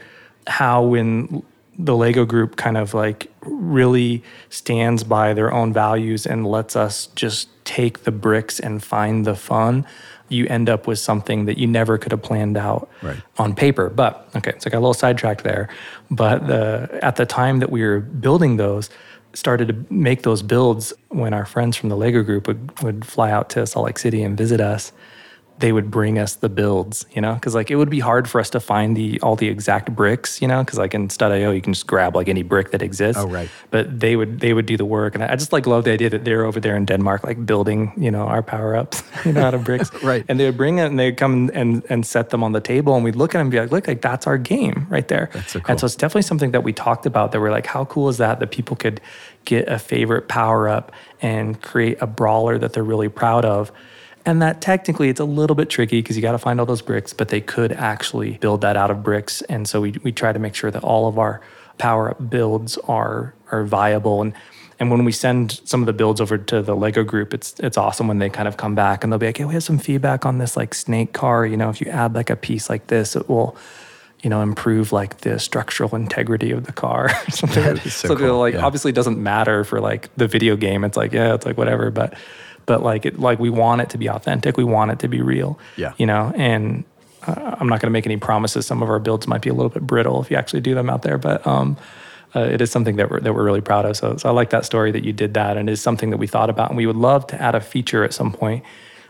[0.46, 1.42] how when
[1.79, 7.07] the Lego Group kind of like really stands by their own values and lets us
[7.14, 9.87] just take the bricks and find the fun,
[10.29, 13.17] you end up with something that you never could have planned out Right.
[13.38, 13.88] on paper.
[13.91, 15.69] But okay, so I got a little sidetracked there.
[16.11, 18.91] But the, at the time that we were building those,
[19.35, 23.31] started to make those builds when our friends from the Lego group would, would fly
[23.31, 24.91] out to Salt Lake City and visit us.
[25.59, 28.40] They would bring us the builds, you know, because like it would be hard for
[28.40, 31.61] us to find the all the exact bricks, you know, because like in Stud.io you
[31.61, 33.23] can just grab like any brick that exists.
[33.23, 33.49] Oh, right.
[33.71, 36.11] But they would they would do the work, and I just like love the idea
[36.11, 39.42] that they're over there in Denmark, like building, you know, our power ups, you know,
[39.42, 39.90] out of bricks.
[40.03, 40.25] Right.
[40.29, 42.94] And they would bring it and they'd come and, and set them on the table
[42.94, 45.29] and we'd look at them and be like, look, like that's our game right there.
[45.33, 47.85] That's so And so it's definitely something that we talked about that we're like, how
[47.87, 49.01] cool is that that people could
[49.44, 53.73] get a favorite power up and create a brawler that they're really proud of.
[54.24, 56.83] And that technically it's a little bit tricky because you got to find all those
[56.83, 59.42] bricks, but they could actually build that out of bricks.
[59.42, 61.40] And so we, we try to make sure that all of our
[61.78, 64.35] power up builds are are viable and
[64.81, 67.76] and when we send some of the builds over to the Lego group, it's it's
[67.76, 69.78] awesome when they kind of come back and they'll be like, "Hey, we have some
[69.78, 71.44] feedback on this like snake car.
[71.44, 73.57] You know, if you add like a piece like this, it will,
[74.22, 77.76] you know, improve like the structural integrity of the car." or something.
[77.90, 78.64] So they'll, cool, like yeah.
[78.64, 80.85] obviously it doesn't matter for like the video game.
[80.85, 82.14] It's like yeah, it's like whatever, but
[82.68, 84.57] but like it like we want it to be authentic.
[84.57, 85.59] We want it to be real.
[85.76, 85.94] Yeah.
[85.96, 86.85] You know, and
[87.26, 88.66] uh, I'm not going to make any promises.
[88.66, 90.88] Some of our builds might be a little bit brittle if you actually do them
[90.88, 91.76] out there, but um,
[92.37, 93.96] uh, it is something that we're, that we're really proud of.
[93.96, 96.18] So, so I like that story that you did that, and it is something that
[96.18, 98.62] we thought about, and we would love to add a feature at some point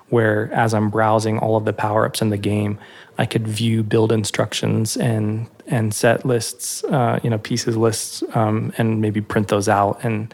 [0.09, 2.79] where, as I'm browsing all of the power ups in the game,
[3.19, 8.73] I could view build instructions and and set lists, uh, you know, pieces lists, um,
[8.79, 10.33] and maybe print those out and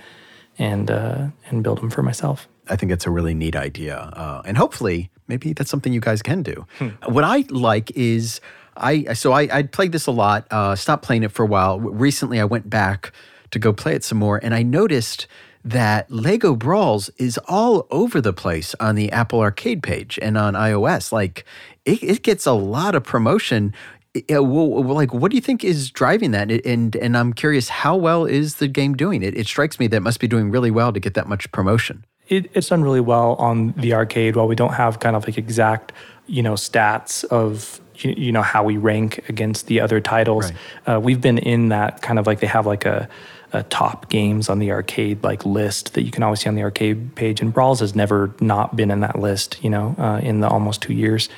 [0.59, 2.47] and uh, and build them for myself.
[2.69, 3.97] I think it's a really neat idea.
[3.97, 6.67] Uh, and hopefully, maybe that's something you guys can do.
[7.07, 8.41] What I like is
[8.77, 10.47] I so I I played this a lot.
[10.51, 11.79] Uh, stopped playing it for a while.
[11.81, 13.13] Recently, I went back
[13.51, 15.27] to go play it some more, and I noticed
[15.65, 20.55] that Lego Brawls is all over the place on the Apple Arcade page and on
[20.55, 21.13] iOS.
[21.13, 21.45] Like
[21.85, 23.73] it, it gets a lot of promotion.
[24.17, 26.51] Uh, well, well, like, what do you think is driving that?
[26.51, 29.23] And and I'm curious, how well is the game doing?
[29.23, 31.51] It, it strikes me that it must be doing really well to get that much
[31.51, 32.05] promotion.
[32.29, 35.39] It, it's done really well on the arcade while we don't have kind of like
[35.39, 35.93] exact
[36.27, 40.51] you know stats of you, you know how we rank against the other titles
[40.87, 43.09] uh, we've been in that kind of like they have like a,
[43.53, 46.63] a top games on the arcade like list that you can always see on the
[46.63, 50.41] arcade page and brawls has never not been in that list you know uh, in
[50.41, 51.29] the almost two years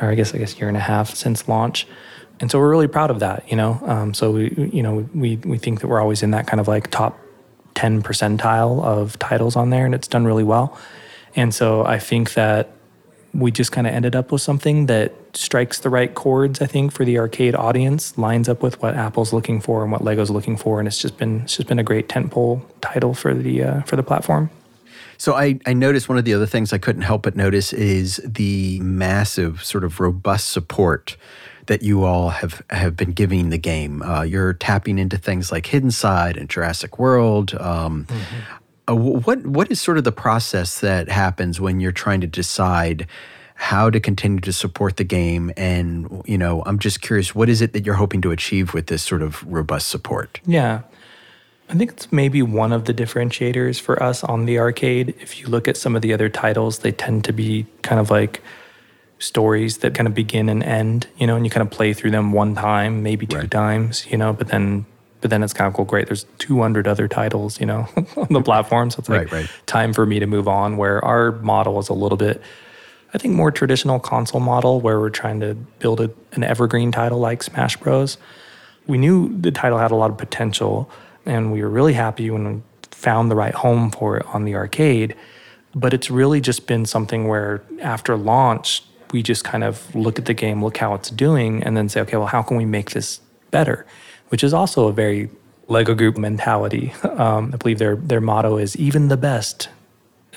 [0.00, 1.86] or I guess I guess year and a half since launch.
[2.40, 3.78] And so we're really proud of that, you know.
[3.84, 6.68] Um, so we, you know, we we think that we're always in that kind of
[6.68, 7.18] like top
[7.74, 10.78] 10 percentile of titles on there, and it's done really well.
[11.34, 12.70] And so I think that
[13.34, 16.92] we just kind of ended up with something that strikes the right chords, I think,
[16.92, 20.56] for the arcade audience, lines up with what Apple's looking for and what Lego's looking
[20.56, 23.82] for, and it's just been it's just been a great tentpole title for the uh,
[23.82, 24.50] for the platform.
[25.16, 28.20] So I, I noticed one of the other things I couldn't help but notice is
[28.24, 31.16] the massive sort of robust support
[31.66, 34.02] that you all have have been giving the game.
[34.02, 37.54] Uh, you're tapping into things like Hidden Side and Jurassic World.
[37.54, 38.92] Um, mm-hmm.
[38.92, 43.06] uh, what what is sort of the process that happens when you're trying to decide
[43.54, 45.52] how to continue to support the game?
[45.56, 48.88] And you know, I'm just curious, what is it that you're hoping to achieve with
[48.88, 50.40] this sort of robust support?
[50.44, 50.82] Yeah.
[51.68, 55.14] I think it's maybe one of the differentiators for us on the arcade.
[55.20, 58.10] If you look at some of the other titles, they tend to be kind of
[58.10, 58.42] like
[59.22, 62.10] stories that kind of begin and end, you know, and you kind of play through
[62.10, 63.50] them one time, maybe two right.
[63.50, 64.84] times, you know, but then
[65.20, 66.08] but then it's kind of cool, great.
[66.08, 68.90] There's 200 other titles, you know, on the platform.
[68.90, 69.50] So it's like right, right.
[69.66, 70.76] time for me to move on.
[70.76, 72.42] Where our model is a little bit,
[73.14, 77.20] I think, more traditional console model where we're trying to build a, an evergreen title
[77.20, 78.18] like Smash Bros.
[78.88, 80.90] We knew the title had a lot of potential,
[81.24, 84.56] and we were really happy when we found the right home for it on the
[84.56, 85.14] arcade.
[85.72, 90.24] But it's really just been something where after launch, we just kind of look at
[90.24, 92.90] the game, look how it's doing, and then say, okay, well, how can we make
[92.90, 93.20] this
[93.50, 93.86] better?
[94.28, 95.30] Which is also a very
[95.68, 96.92] Lego Group mentality.
[97.12, 99.68] Um, I believe their their motto is even the best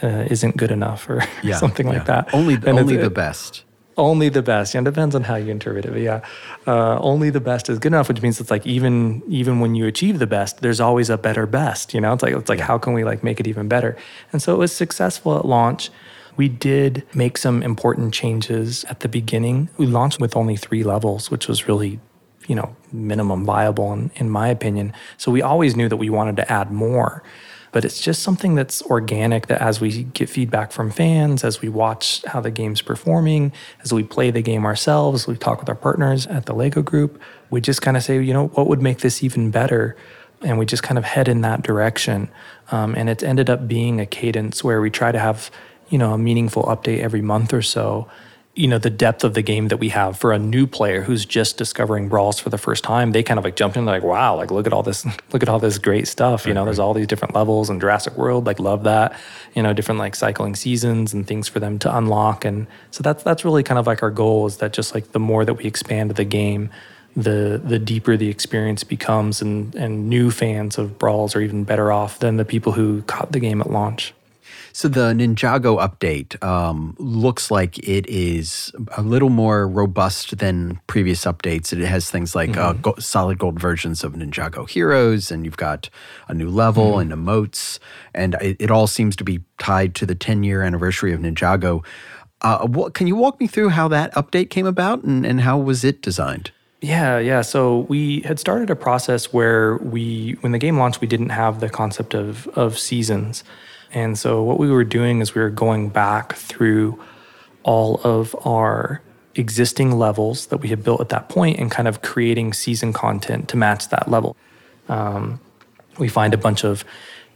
[0.03, 2.21] uh, isn't good enough, or yeah, something like yeah.
[2.21, 2.33] that.
[2.33, 3.63] Only only the best.
[3.97, 4.73] Only the best.
[4.73, 5.91] Yeah, it depends on how you interpret it.
[5.91, 6.21] But yeah,
[6.67, 9.85] uh, only the best is good enough, which means it's like even even when you
[9.87, 11.93] achieve the best, there's always a better best.
[11.93, 12.65] You know, it's like it's like yeah.
[12.65, 13.95] how can we like make it even better?
[14.33, 15.89] And so it was successful at launch.
[16.37, 19.69] We did make some important changes at the beginning.
[19.77, 21.99] We launched with only three levels, which was really,
[22.47, 24.93] you know, minimum viable in, in my opinion.
[25.17, 27.23] So we always knew that we wanted to add more.
[27.71, 31.67] But it's just something that's organic that as we get feedback from fans, as we
[31.67, 33.51] watch how the game's performing,
[33.83, 37.19] as we play the game ourselves, we talk with our partners at the Lego group,
[37.49, 39.97] we just kind of say, you know, what would make this even better?
[40.41, 42.29] And we just kind of head in that direction.
[42.71, 45.51] Um, and it's ended up being a cadence where we try to have
[45.89, 48.07] you know, a meaningful update every month or so,
[48.55, 51.25] you know, the depth of the game that we have for a new player who's
[51.25, 54.35] just discovering brawls for the first time, they kind of like jump in like, wow,
[54.35, 56.45] like look at all this, look at all this great stuff.
[56.45, 59.19] You know, there's all these different levels and Jurassic World, like love that.
[59.55, 62.45] You know, different like cycling seasons and things for them to unlock.
[62.45, 65.19] And so that's that's really kind of like our goal is that just like the
[65.19, 66.69] more that we expand the game,
[67.13, 71.91] the the deeper the experience becomes and and new fans of brawls are even better
[71.91, 74.13] off than the people who caught the game at launch.
[74.75, 81.23] So the Ninjago update um, looks like it is a little more robust than previous
[81.23, 81.71] updates.
[81.71, 82.79] It has things like uh, mm-hmm.
[82.79, 85.89] uh, go- solid gold versions of Ninjago Heroes, and you've got
[86.27, 87.09] a new level mm-hmm.
[87.13, 87.79] and emotes,
[88.13, 91.81] and it, it, all seems to be tied to the 10 year anniversary of Ninjago.
[92.41, 95.57] Uh, what, can you walk me through how that update came about and, and how
[95.57, 96.51] was it designed?
[96.81, 97.43] Yeah, yeah.
[97.43, 101.61] So we had started a process where we, when the game launched, we didn't have
[101.61, 103.45] the concept of of seasons.
[103.91, 106.99] And so what we were doing is we were going back through
[107.63, 109.01] all of our
[109.35, 113.49] existing levels that we had built at that point and kind of creating season content
[113.49, 114.35] to match that level.
[114.87, 115.39] Um,
[115.97, 116.85] we find a bunch of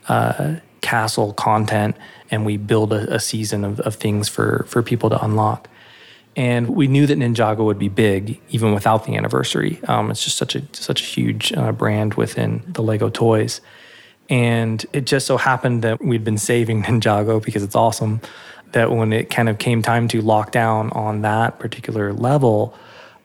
[0.08, 1.96] uh, castle content
[2.32, 5.68] and we build a, a season of, of, things for, for people to unlock.
[6.36, 9.80] And we knew that Ninjago would be big even without the anniversary.
[9.88, 13.62] Um, it's just such a such a huge uh, brand within the Lego toys.
[14.30, 18.22] And it just so happened that we'd been saving Ninjago because it's awesome.
[18.72, 22.76] That when it kind of came time to lock down on that particular level,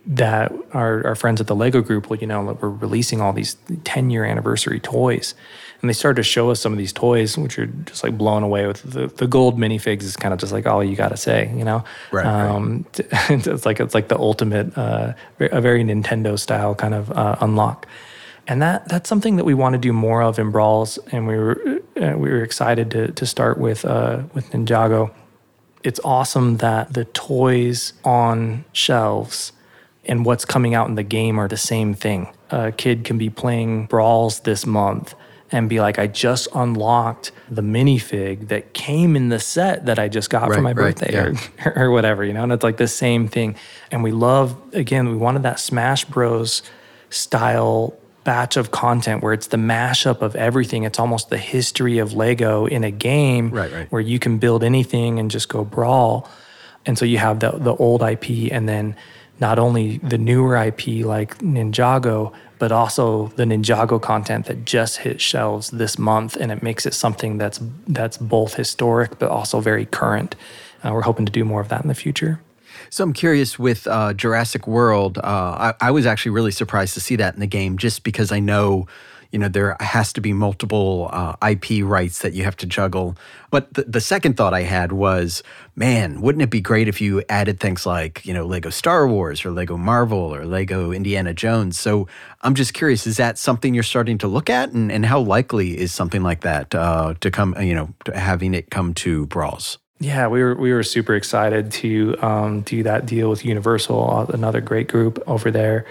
[0.07, 3.57] that our, our friends at the Lego group, well, you know, we're releasing all these
[3.85, 5.35] 10 year anniversary toys.
[5.81, 8.43] And they started to show us some of these toys, which are just like blown
[8.43, 11.17] away with the, the gold minifigs is kind of just like all you got to
[11.17, 11.85] say, you know?
[12.11, 13.31] Right, um, right.
[13.47, 17.87] it's like, it's like the ultimate, uh, a very Nintendo style kind of uh, unlock
[18.47, 21.37] and that that's something that we want to do more of in brawls and we
[21.37, 25.13] were uh, we were excited to to start with uh, with Ninjago.
[25.83, 29.53] It's awesome that the toys on shelves
[30.07, 32.29] and what's coming out in the game are the same thing.
[32.51, 35.15] A kid can be playing brawls this month
[35.51, 40.09] and be like, I just unlocked the minifig that came in the set that I
[40.09, 41.35] just got right, for my right, birthday yeah.
[41.65, 42.43] or, or whatever, you know?
[42.43, 43.57] And it's like the same thing.
[43.91, 46.63] And we love, again, we wanted that Smash Bros
[47.11, 50.83] style batch of content where it's the mashup of everything.
[50.83, 53.93] It's almost the history of Lego in a game right, right.
[53.93, 56.29] where you can build anything and just go brawl.
[56.87, 58.97] And so you have the the old IP and then
[59.41, 65.21] not only the newer IP like Ninjago, but also the Ninjago content that just hit
[65.21, 69.87] shelves this month, and it makes it something that's that's both historic but also very
[69.87, 70.37] current.
[70.83, 72.41] Uh, we're hoping to do more of that in the future.
[72.95, 75.19] So I'm curious with uh, Jurassic World.
[75.19, 78.31] Uh, I, I, was actually really surprised to see that in the game, just because
[78.31, 78.87] I know,
[79.33, 83.17] you know, there has to be multiple uh, IP rights that you have to juggle.
[83.51, 85.43] But the, the second thought I had was,
[85.75, 89.45] man, wouldn't it be great if you added things like, you know, Lego Star Wars
[89.45, 91.77] or Lego Marvel or Lego Indiana Jones?
[91.77, 92.07] So
[92.43, 95.77] I'm just curious, is that something you're starting to look at, and, and how likely
[95.77, 99.79] is something like that uh, to come, you know, having it come to Brawls?
[100.01, 104.61] Yeah, we were we were super excited to um, do that deal with Universal, another
[104.61, 105.87] great group over there.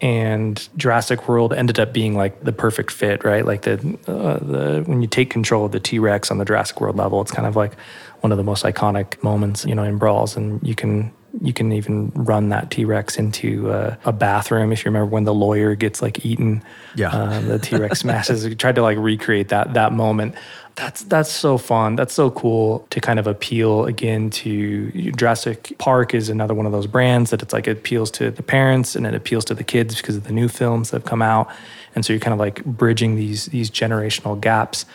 [0.00, 3.44] And Jurassic World ended up being like the perfect fit, right?
[3.44, 3.74] Like the
[4.06, 7.20] uh, the when you take control of the T Rex on the Jurassic World level,
[7.20, 7.74] it's kind of like
[8.20, 11.72] one of the most iconic moments, you know, in brawls, and you can you can
[11.72, 14.72] even run that T Rex into uh, a bathroom.
[14.72, 16.62] If you remember when the lawyer gets like eaten,
[16.96, 18.46] yeah, uh, the T Rex smashes.
[18.48, 20.34] We tried to like recreate that that moment
[20.76, 21.96] that's that's so fun.
[21.96, 26.72] That's so cool to kind of appeal again to Jurassic Park is another one of
[26.72, 29.64] those brands that it's like it appeals to the parents and it appeals to the
[29.64, 31.50] kids because of the new films that have come out.
[31.94, 34.86] And so you're kind of like bridging these these generational gaps.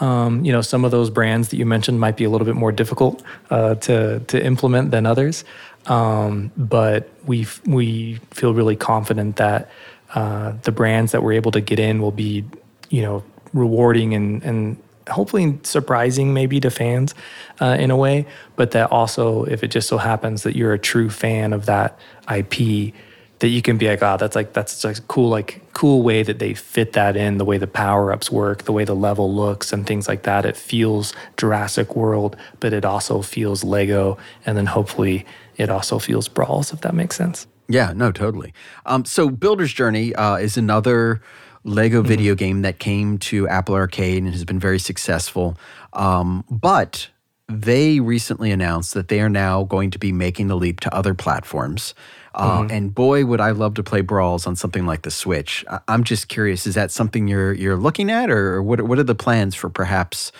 [0.00, 2.56] Um, you know, some of those brands that you mentioned might be a little bit
[2.56, 5.44] more difficult uh, to to implement than others,
[5.86, 9.70] um, but we we feel really confident that
[10.14, 12.44] uh, the brands that we're able to get in will be,
[12.90, 14.76] you know, rewarding and and
[15.08, 17.14] hopefully surprising maybe to fans
[17.60, 20.78] uh, in a way, but that also if it just so happens that you're a
[20.78, 21.98] true fan of that
[22.34, 22.94] IP,
[23.40, 26.38] that you can be like, oh, that's like that's a cool like cool way that
[26.38, 29.72] they fit that in, the way the power ups work, the way the level looks,
[29.72, 30.46] and things like that.
[30.46, 36.28] It feels Jurassic World, but it also feels Lego, and then hopefully it also feels
[36.28, 37.46] Brawls, if that makes sense.
[37.68, 38.52] Yeah, no, totally.
[38.84, 41.22] Um, so Builder's Journey uh, is another
[41.64, 42.08] Lego mm-hmm.
[42.08, 45.56] video game that came to Apple Arcade and has been very successful.
[45.92, 47.08] Um, but
[47.48, 51.14] they recently announced that they are now going to be making the leap to other
[51.14, 51.94] platforms.
[52.34, 52.70] Uh, mm-hmm.
[52.70, 55.64] And boy, would I love to play Brawls on something like the Switch.
[55.70, 58.82] I- am just curious: is that something you're you're looking at, or what?
[58.82, 60.32] What are the plans for perhaps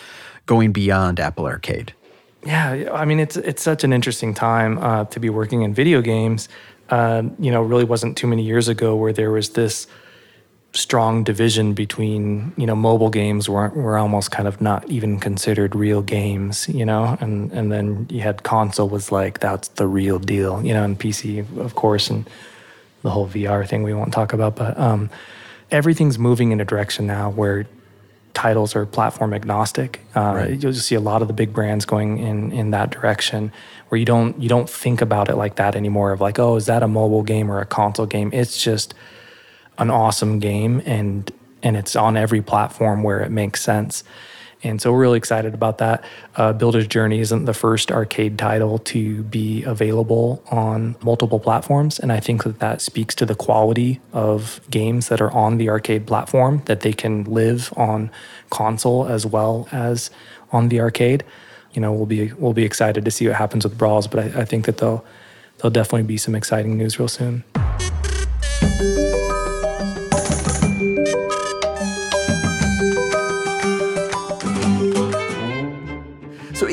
[0.46, 1.94] going beyond Apple Arcade?
[2.44, 6.02] Yeah, I mean, it's it's such an interesting time uh, to be working in video
[6.02, 6.48] games.
[6.90, 9.86] Uh, you know, really wasn't too many years ago where there was this
[10.74, 15.74] strong division between you know mobile games were were almost kind of not even considered
[15.74, 20.18] real games, you know, and and then you had console was like that's the real
[20.18, 22.28] deal, you know, and PC of course, and
[23.02, 25.10] the whole VR thing we won't talk about, but um,
[25.70, 27.66] everything's moving in a direction now where
[28.32, 30.00] titles are platform agnostic.
[30.16, 30.50] Uh, right.
[30.62, 33.52] You'll just see a lot of the big brands going in in that direction,
[33.88, 36.10] where you don't you don't think about it like that anymore.
[36.10, 38.30] Of like, oh, is that a mobile game or a console game?
[38.32, 38.94] It's just
[39.78, 41.30] an awesome game and
[41.62, 44.04] and it's on every platform where it makes sense.
[44.64, 46.02] And so we're really excited about that.
[46.36, 51.98] Uh, Builder's Journey isn't the first arcade title to be available on multiple platforms.
[51.98, 55.68] And I think that that speaks to the quality of games that are on the
[55.68, 58.10] arcade platform, that they can live on
[58.50, 60.10] console as well as
[60.50, 61.24] on the arcade.
[61.72, 64.42] You know, we'll be we'll be excited to see what happens with Brawls, but I,
[64.42, 65.04] I think that there'll
[65.58, 67.44] there'll definitely be some exciting news real soon.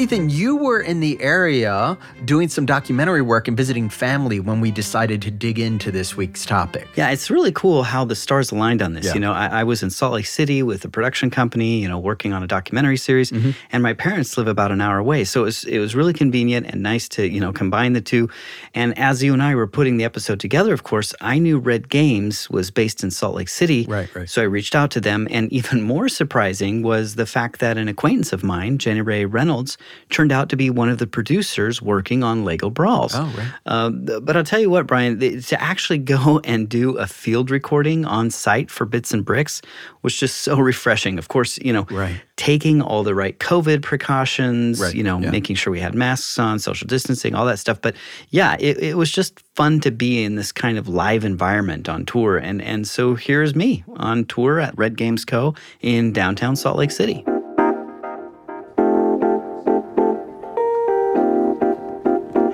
[0.02, 4.72] Ethan, you were in the area doing some documentary work and visiting family when we
[4.72, 6.88] decided to dig into this week's topic.
[6.96, 9.06] Yeah, it's really cool how the stars aligned on this.
[9.06, 9.14] Yeah.
[9.14, 12.00] You know, I, I, was in Salt Lake City with a production company, you know,
[12.00, 13.52] working on a documentary series, mm-hmm.
[13.72, 15.24] and my parents live about an hour away.
[15.24, 18.28] So it was, it was really convenient and nice to, you know, combine the two.
[18.74, 21.90] And as you and I were putting the episode together, of course, I knew Red
[21.90, 23.86] Games was based in Salt Lake City.
[23.88, 24.28] Right, right.
[24.28, 25.28] So I reached out to them.
[25.30, 29.78] And even more surprising was the fact that an acquaintance of mine, Jenna Ray Reynolds,
[30.10, 33.14] turned out to be one of the producers working on Lego Brawls.
[33.16, 33.52] Oh, right.
[33.66, 38.06] Uh, but I'll tell you what, Brian, to actually go and do a field recording
[38.06, 39.62] on site for Bits and Bricks
[40.02, 41.18] was just so refreshing.
[41.18, 42.22] Of course, you know, right.
[42.36, 44.94] taking all the right COVID precautions, right.
[44.94, 45.32] you know, yeah.
[45.32, 47.80] making sure we had masks on, social distancing, all that stuff.
[47.82, 47.96] But
[48.30, 52.06] yeah, it, it was just fun to be in this kind of live environment on
[52.06, 52.38] tour.
[52.38, 55.56] And, and so here's me on tour at Red Games Co.
[55.82, 57.26] in downtown Salt Lake City.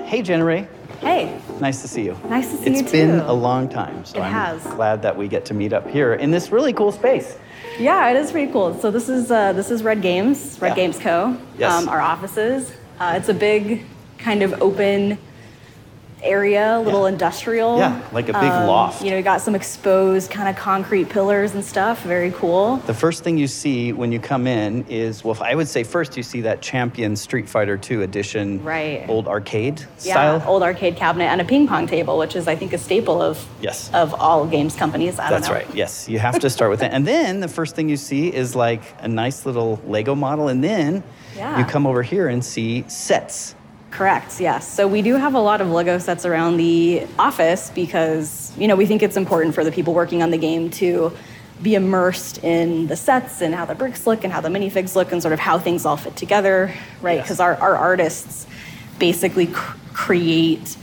[0.08, 0.66] Hey, Jenna Ray.
[1.00, 1.38] Hey.
[1.60, 2.16] Nice to see you.
[2.30, 2.82] Nice to see it's you too.
[2.82, 4.62] It's been a long time, so it I'm has.
[4.62, 7.36] glad that we get to meet up here in this really cool space.
[7.78, 8.72] Yeah, it is pretty cool.
[8.80, 10.74] So this is uh, this is Red Games, Red yeah.
[10.76, 11.36] Games Co.
[11.58, 11.70] Yes.
[11.70, 12.72] Um, our offices.
[12.98, 13.84] Uh, it's a big
[14.16, 15.18] kind of open
[16.22, 17.12] area, a little Yeah.
[17.12, 17.78] industrial.
[17.78, 19.02] Yeah, like a big um, loft.
[19.04, 22.02] You know, you got some exposed kind of concrete pillars and stuff.
[22.02, 22.76] Very cool.
[22.86, 26.16] The first thing you see when you come in is, well, I would say first
[26.16, 29.04] you see that Champion Street Fighter 2 edition, Right.
[29.08, 30.42] old arcade Yeah, style.
[30.46, 33.44] old arcade cabinet and a ping pong table, which is I think a staple of
[33.60, 33.90] Yes.
[33.94, 35.18] of all games companies.
[35.18, 35.66] I don't That's right.
[35.74, 36.92] Yes, you have to start with that.
[36.92, 40.62] And then the first thing you see is like a nice little Lego model, and
[40.64, 41.02] then
[41.36, 41.58] Yeah.
[41.58, 43.54] you come over here and see sets.
[43.90, 44.70] Correct, yes.
[44.70, 48.76] So we do have a lot of Lego sets around the office because, you know,
[48.76, 51.12] we think it's important for the people working on the game to
[51.62, 55.10] be immersed in the sets and how the bricks look and how the minifigs look
[55.10, 57.16] and sort of how things all fit together, right?
[57.16, 57.24] Yes.
[57.24, 58.46] Because our, our artists
[58.98, 60.76] basically cr- create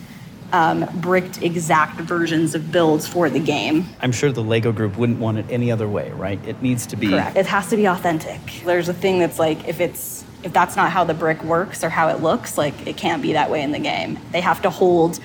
[0.51, 3.85] um, bricked exact versions of builds for the game.
[4.01, 6.39] I'm sure the Lego group wouldn't want it any other way, right?
[6.45, 7.09] It needs to be.
[7.09, 7.35] Correct.
[7.35, 8.39] It has to be authentic.
[8.63, 10.14] There's a thing that's like if it's
[10.45, 13.33] if that's not how the brick works or how it looks, like it can't be
[13.33, 14.19] that way in the game.
[14.31, 15.19] They have to hold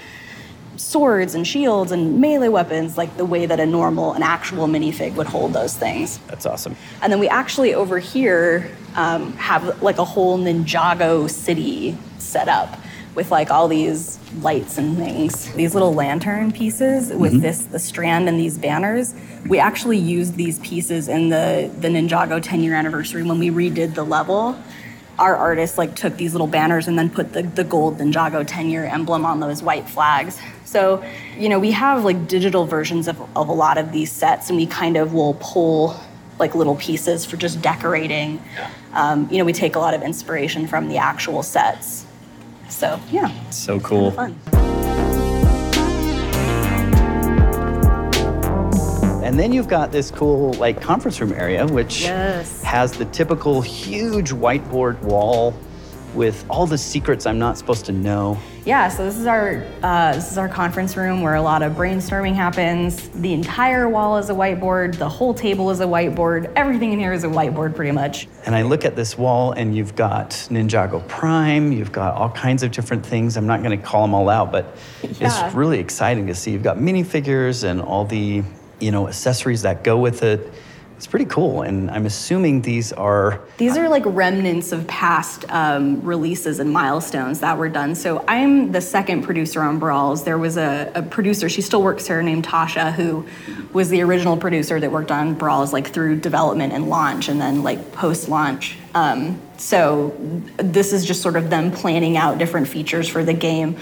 [0.76, 5.14] swords and shields and melee weapons like the way that a normal, an actual minifig
[5.14, 6.18] would hold those things.
[6.26, 6.74] That's awesome.
[7.02, 12.80] And then we actually over here um, have like a whole Ninjago city set up
[13.14, 15.52] with like all these lights and things.
[15.52, 19.14] These little lantern pieces with this the strand and these banners.
[19.46, 23.94] We actually used these pieces in the the Ninjago 10 year anniversary when we redid
[23.94, 24.56] the level.
[25.20, 28.70] Our artists like took these little banners and then put the, the gold Ninjago 10
[28.70, 30.40] year emblem on those white flags.
[30.64, 31.04] So,
[31.38, 34.56] you know, we have like digital versions of, of a lot of these sets and
[34.56, 36.00] we kind of will pull
[36.38, 38.42] like little pieces for just decorating.
[38.94, 42.06] Um, you know, we take a lot of inspiration from the actual sets.
[42.70, 44.12] So yeah, So cool.
[44.12, 44.38] fun.
[49.30, 52.64] And then you've got this cool like conference room area, which Yes.
[52.64, 55.54] has the typical huge whiteboard wall
[56.14, 58.36] with all the secrets I'm not supposed to know.
[58.64, 61.74] Yeah, so this is our uh, this is our conference room where a lot of
[61.74, 63.08] brainstorming happens.
[63.10, 64.96] The entire wall is a whiteboard.
[64.98, 66.50] The whole table is a whiteboard.
[66.56, 68.26] Everything in here is a whiteboard, pretty much.
[68.46, 72.64] And I look at this wall, and you've got Ninjago Prime, you've got all kinds
[72.64, 73.36] of different things.
[73.36, 75.46] I'm not going to call them all out, but Yeah.
[75.46, 76.50] it's really exciting to see.
[76.50, 78.42] You've got minifigures and all the
[78.80, 80.52] you know accessories that go with it.
[80.96, 86.02] It's pretty cool, and I'm assuming these are These are like remnants of past um,
[86.02, 87.94] releases and milestones that were done.
[87.94, 90.24] So I'm the second producer on Brawls.
[90.24, 93.26] There was a, a producer, she still works here, named Tasha, who
[93.72, 97.62] was the original producer that worked on Brawls like through development and launch and then
[97.62, 98.76] like post launch.
[98.94, 100.14] Um, so
[100.58, 103.78] this is just sort of them planning out different features for the game.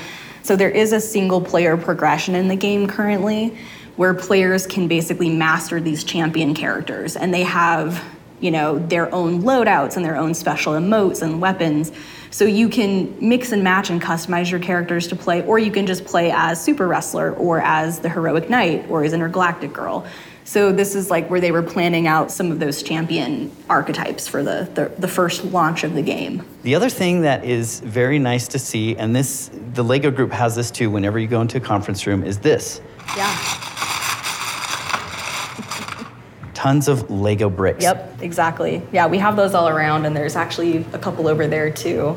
[0.49, 3.55] So there is a single player progression in the game currently
[3.97, 8.03] where players can basically master these champion characters and they have
[8.41, 11.93] you know their own loadouts and their own special emotes and weapons.
[12.31, 15.87] So you can mix and match and customize your characters to play or you can
[15.87, 20.07] just play as super wrestler or as the heroic knight or as intergalactic girl
[20.49, 24.43] so this is like where they were planning out some of those champion archetypes for
[24.43, 28.49] the, the, the first launch of the game The other thing that is very nice
[28.49, 31.61] to see, and this the Lego group has this too whenever you go into a
[31.61, 32.81] conference room, is this.
[33.15, 33.27] yeah
[36.55, 37.85] Tons of Lego bricks.
[37.85, 41.71] yep exactly yeah we have those all around and there's actually a couple over there
[41.71, 42.17] too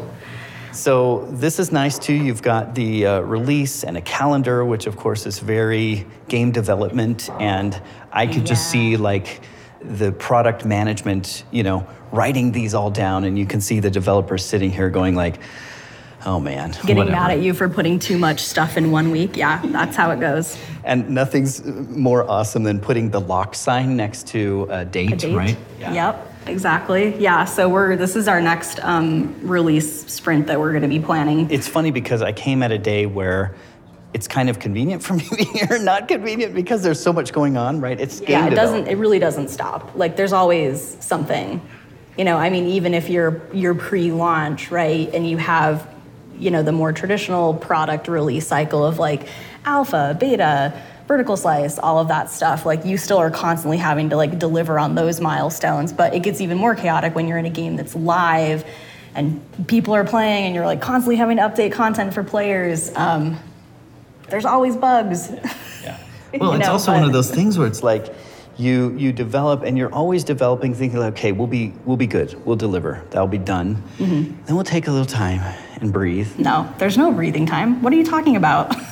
[0.74, 2.14] So this is nice too.
[2.14, 7.30] You've got the uh, release and a calendar, which of course is very game development,
[7.40, 7.80] and
[8.12, 9.42] I could just see like
[9.82, 14.46] the product management, you know, writing these all down, and you can see the developers
[14.46, 15.40] sitting here going like,
[16.26, 19.36] "Oh man, getting whatever." mad at you for putting too much stuff in one week.
[19.36, 20.58] Yeah, that's how it goes.
[20.84, 25.36] And nothing's more awesome than putting the lock sign next to a date, A date.
[25.36, 25.58] right?
[25.80, 27.16] Yep, exactly.
[27.18, 27.46] Yeah.
[27.46, 31.50] So we're this is our next um, release sprint that we're going to be planning.
[31.50, 33.56] It's funny because I came at a day where
[34.14, 37.32] it's kind of convenient for me to be here, not convenient because there's so much
[37.32, 38.00] going on, right?
[38.00, 38.88] It's game yeah, it doesn't.
[38.88, 39.96] It really doesn't stop.
[39.96, 41.62] Like there's always something.
[42.18, 45.88] You know, I mean, even if you're you're pre-launch, right, and you have,
[46.38, 49.28] you know, the more traditional product release cycle of like
[49.66, 50.74] alpha, beta,
[51.12, 52.66] vertical slice, all of that stuff.
[52.66, 55.92] Like you still are constantly having to like deliver on those milestones.
[55.92, 58.64] But it gets even more chaotic when you're in a game that's live,
[59.14, 62.96] and people are playing, and you're like constantly having to update content for players.
[62.96, 63.38] Um,
[64.30, 65.32] there's always bugs.
[65.84, 65.98] Yeah.
[66.32, 68.14] You Well, it's know, also one of those things where it's like
[68.56, 72.30] you you develop and you're always developing, thinking like, okay, we'll be we'll be good,
[72.46, 73.84] we'll deliver, that'll be done.
[73.98, 74.46] Mm-hmm.
[74.46, 75.42] Then we'll take a little time
[75.82, 76.30] and breathe.
[76.38, 77.82] No, there's no breathing time.
[77.82, 78.72] What are you talking about?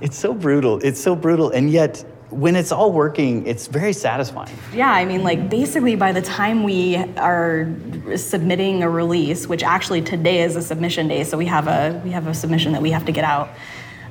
[0.00, 0.78] It's so brutal.
[0.78, 4.56] It's so brutal, and yet when it's all working, it's very satisfying.
[4.72, 7.68] Yeah, I mean, like basically by the time we are
[8.16, 12.10] submitting a release, which actually today is a submission day, so we have a we
[12.10, 13.50] have a submission that we have to get out.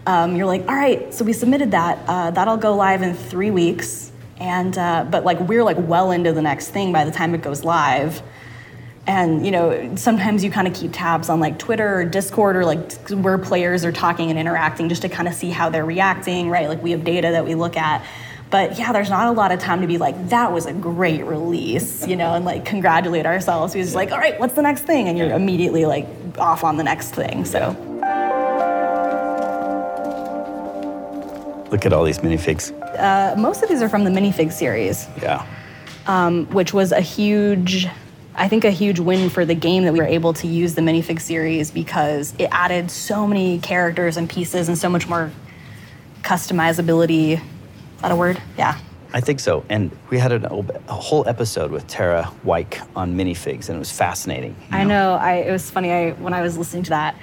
[0.06, 2.00] Um, you're like, all right, so we submitted that.
[2.08, 6.34] Uh, that'll go live in three weeks, and uh, but like we're like well into
[6.34, 8.22] the next thing by the time it goes live.
[9.10, 12.64] And you know, sometimes you kind of keep tabs on like Twitter or Discord or
[12.64, 16.48] like where players are talking and interacting just to kind of see how they're reacting,
[16.48, 16.70] right?
[16.70, 18.06] Like we have data that we look at.
[18.52, 21.26] But yeah, there's not a lot of time to be like, that was a great
[21.26, 23.74] release, you know, and like congratulate ourselves.
[23.74, 25.08] We're just like, all right, what's the next thing?
[25.08, 26.06] And you're immediately like
[26.38, 27.46] off on the next thing.
[27.46, 27.76] So
[31.72, 32.72] Look at all these minifigs.
[33.00, 35.08] uh, most of these are from the minifig series.
[35.20, 35.46] Yeah.
[36.52, 37.88] which was a huge
[38.40, 40.82] I think a huge win for the game that we were able to use the
[40.82, 45.30] minifig series because it added so many characters and pieces and so much more
[46.22, 47.34] customizability.
[47.34, 48.42] Is that a word?
[48.58, 48.80] Yeah.
[49.12, 49.66] I think so.
[49.68, 53.92] And we had an, a whole episode with Tara Wike on minifigs, and it was
[53.92, 54.56] fascinating.
[54.72, 55.16] you I know.
[55.16, 55.92] I it was funny.
[55.92, 57.16] I when I was listening to that,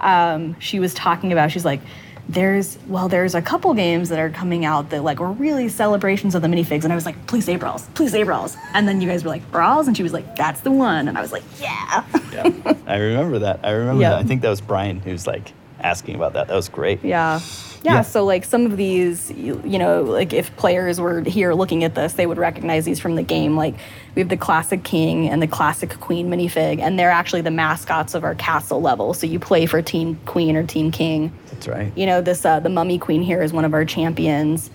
[0.00, 1.52] um, she was talking about.
[1.52, 1.80] She's like,
[2.28, 6.34] "There's well, there's a couple games that are coming out that like were really celebrations
[6.34, 9.00] of the minifigs." And I was like, "Please say brawls, please say brawls." And then
[9.00, 11.32] you guys were like, "Brawls," and she was like, "That's the one." And I was
[11.32, 12.50] like, "Yeah." Yeah.
[12.86, 13.60] I remember that.
[13.62, 14.10] I remember Yeah.
[14.10, 14.18] that.
[14.20, 16.48] I think that was Brian who's like asking about that.
[16.48, 17.04] That was great.
[17.04, 17.40] Yeah.
[17.84, 21.84] Yeah, so like some of these, you, you know, like if players were here looking
[21.84, 23.58] at this, they would recognize these from the game.
[23.58, 23.74] Like
[24.14, 28.14] we have the classic king and the classic queen minifig, and they're actually the mascots
[28.14, 29.12] of our castle level.
[29.12, 31.30] So you play for team queen or team king.
[31.64, 31.96] That's right.
[31.96, 34.70] You know, this uh, the mummy queen here is one of our champions.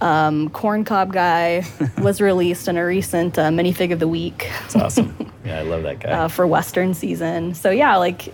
[0.00, 1.64] Um, Corn Cob guy
[1.98, 5.30] was released in a recent uh, minifig of the week It's awesome.
[5.44, 6.10] yeah, I love that guy.
[6.10, 7.54] uh, for Western season.
[7.54, 8.32] So yeah, like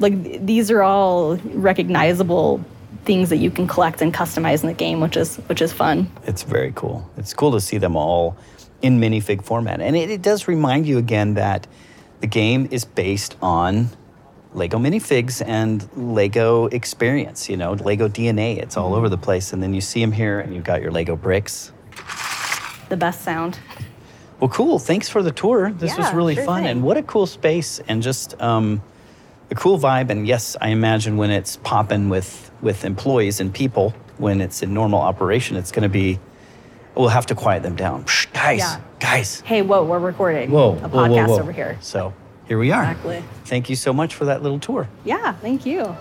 [0.00, 2.64] like th- these are all recognizable
[3.04, 6.10] things that you can collect and customize in the game, which is which is fun.
[6.24, 7.08] It's very cool.
[7.16, 8.36] It's cool to see them all
[8.82, 9.80] in minifig format.
[9.80, 11.68] And it, it does remind you again that
[12.20, 13.90] the game is based on
[14.54, 18.58] Lego minifigs and Lego experience, you know, Lego DNA.
[18.58, 19.52] It's all over the place.
[19.52, 21.72] And then you see them here and you've got your Lego bricks.
[22.88, 23.58] The best sound.
[24.40, 24.78] Well, cool.
[24.78, 25.70] Thanks for the tour.
[25.72, 26.62] This was really sure fun.
[26.62, 26.70] thing.
[26.70, 28.80] And what a cool space and just um,
[29.50, 30.10] a cool vibe.
[30.10, 34.72] And yes, I imagine when it's popping with, with employees and people, when it's in
[34.72, 36.18] normal operation, it's going to be,
[36.94, 38.04] we'll have to quiet them down.
[38.04, 38.80] Psh, guys, Yeah.
[39.00, 39.40] guys.
[39.40, 41.40] Hey, whoa, we're recording Whoa, a whoa, whoa, podcast whoa.
[41.40, 41.76] over here.
[41.80, 42.14] So
[42.48, 42.82] here we are.
[42.82, 43.22] Exactly.
[43.44, 44.88] Thank you so much for that little tour.
[45.04, 45.94] Yeah, thank you.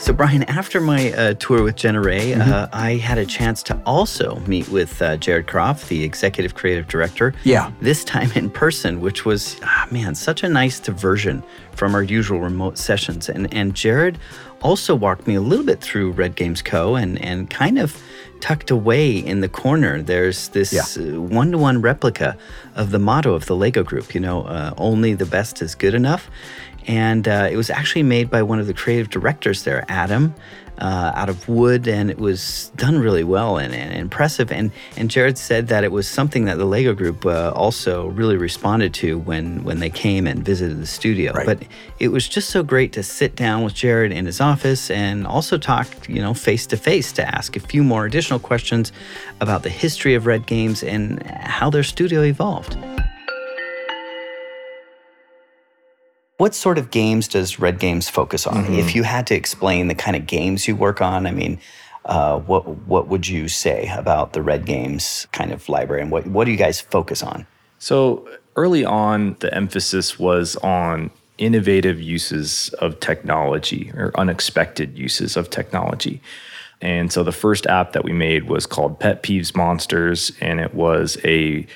[0.00, 3.80] So, Brian, after my uh, tour with Jenna Ray, uh, I had a chance to
[3.86, 7.32] also meet with uh, Jared Croft, the executive creative director.
[7.44, 7.72] Yeah.
[7.80, 11.42] This time in person, which was, ah, man, such a nice diversion
[11.72, 13.30] from our usual remote sessions.
[13.30, 14.18] And, and Jared
[14.64, 16.96] also walked me a little bit through Red Games Co.
[16.96, 18.02] and, and kind of
[18.40, 22.36] tucked away in the corner, there's this one to one replica
[22.74, 25.94] of the motto of the Lego group, you know, uh, only the best is good
[25.94, 26.30] enough.
[26.86, 30.34] And uh, it was actually made by one of the creative directors there, Adam,
[30.78, 34.50] uh, out of wood, and it was done really well and, and impressive.
[34.50, 38.36] And and Jared said that it was something that the Lego Group uh, also really
[38.36, 41.32] responded to when when they came and visited the studio.
[41.32, 41.46] Right.
[41.46, 41.62] But
[41.98, 45.58] it was just so great to sit down with Jared in his office and also
[45.58, 48.92] talk, you know, face to face to ask a few more additional questions
[49.40, 52.76] about the history of Red Games and how their studio evolved.
[56.36, 58.74] What sort of games does Red Games focus on?
[58.74, 61.60] If you had to explain the kind of games you work on, I mean,
[62.06, 66.26] uh, what what would you say about the Red Games kind of library, and what
[66.26, 67.46] what do you guys focus on?
[67.78, 75.50] So early on, the emphasis was on innovative uses of technology or unexpected uses of
[75.50, 76.20] technology.
[76.80, 80.74] And so the first app that we made was called Pet Peeves Monsters, and it
[80.74, 81.66] was a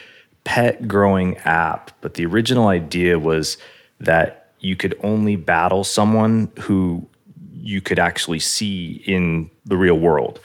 [0.45, 1.93] pet growing app.
[2.01, 3.57] But the original idea was
[4.01, 7.07] that you could only battle someone who
[7.53, 10.41] you could actually see in the real world.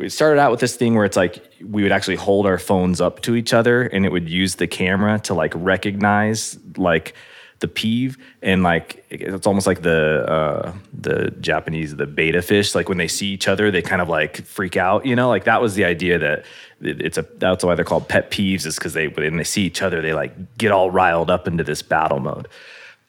[0.00, 3.00] It started out with this thing where it's like we would actually hold our phones
[3.00, 7.14] up to each other and it would use the camera to like recognize like
[7.60, 12.88] the peeve and like it's almost like the uh the japanese the beta fish like
[12.88, 15.28] when they see each other they kind of like freak out you know?
[15.28, 16.44] Like that was the idea that
[16.80, 19.82] it's a that's why they're called pet peeves is because they when they see each
[19.82, 22.46] other they like get all riled up into this battle mode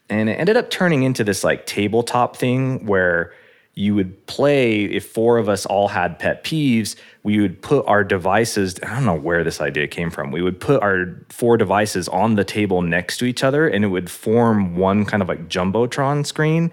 [0.10, 3.34] and it ended up turning into this like tabletop thing where
[3.76, 8.04] you would play if four of us all had pet peeves we would put our
[8.04, 12.08] devices i don't know where this idea came from we would put our four devices
[12.10, 15.48] on the table next to each other and it would form one kind of like
[15.48, 16.72] jumbotron screen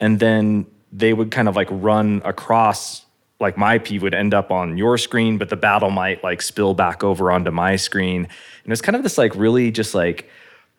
[0.00, 3.04] and then they would kind of like run across
[3.40, 6.74] like my peeve would end up on your screen, but the battle might like spill
[6.74, 8.26] back over onto my screen.
[8.64, 10.28] And it's kind of this like really just like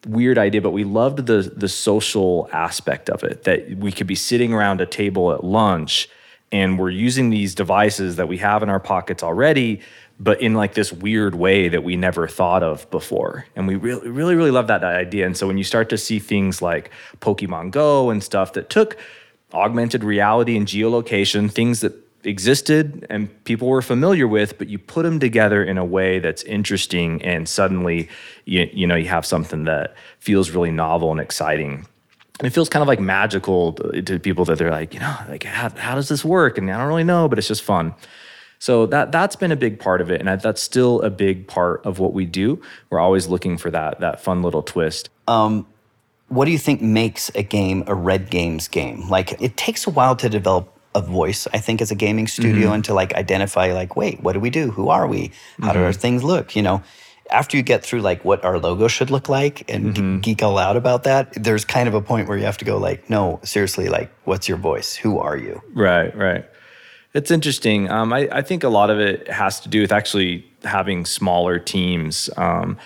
[0.07, 4.15] weird idea, but we loved the the social aspect of it that we could be
[4.15, 6.09] sitting around a table at lunch
[6.51, 9.81] and we're using these devices that we have in our pockets already,
[10.19, 13.45] but in like this weird way that we never thought of before.
[13.55, 15.25] And we really, really, really love that idea.
[15.25, 18.97] And so when you start to see things like Pokemon Go and stuff that took
[19.53, 21.93] augmented reality and geolocation, things that
[22.23, 26.43] existed and people were familiar with, but you put them together in a way that's
[26.43, 28.09] interesting, and suddenly
[28.45, 31.85] you, you know you have something that feels really novel and exciting.
[32.39, 35.43] And it feels kind of like magical to, people that they're like, you know, like
[35.43, 36.57] how, how does this work?
[36.57, 37.93] And I don't really know, but it's just fun.
[38.59, 41.85] So that that's been a big part of it, and that's still a big part
[41.85, 42.61] of what we do.
[42.89, 45.09] We're always looking for that that fun little twist.
[45.27, 45.65] Um,
[46.27, 49.09] what do you think makes a game a Red Games game?
[49.09, 52.65] Like it takes a while to develop a voice, I think, as a gaming studio
[52.67, 52.73] Mm-hmm.
[52.75, 54.71] and to like identify like, wait, what do we do?
[54.71, 55.31] Who are we?
[55.61, 55.99] How do our Mm-hmm.
[56.01, 56.55] things look?
[56.55, 56.81] You know,
[57.31, 60.17] after you get through like what our logo should look like and Mm-hmm.
[60.19, 62.65] ge- geek all out about that, there's kind of a point where you have to
[62.65, 64.95] go like, no, seriously, like, what's your voice?
[64.95, 65.61] Who are you?
[65.73, 66.45] Right, right.
[67.13, 67.89] It's interesting.
[67.89, 71.57] Um, I, I think a lot of it has to do with actually having smaller
[71.59, 72.29] teams.
[72.37, 72.77] Um,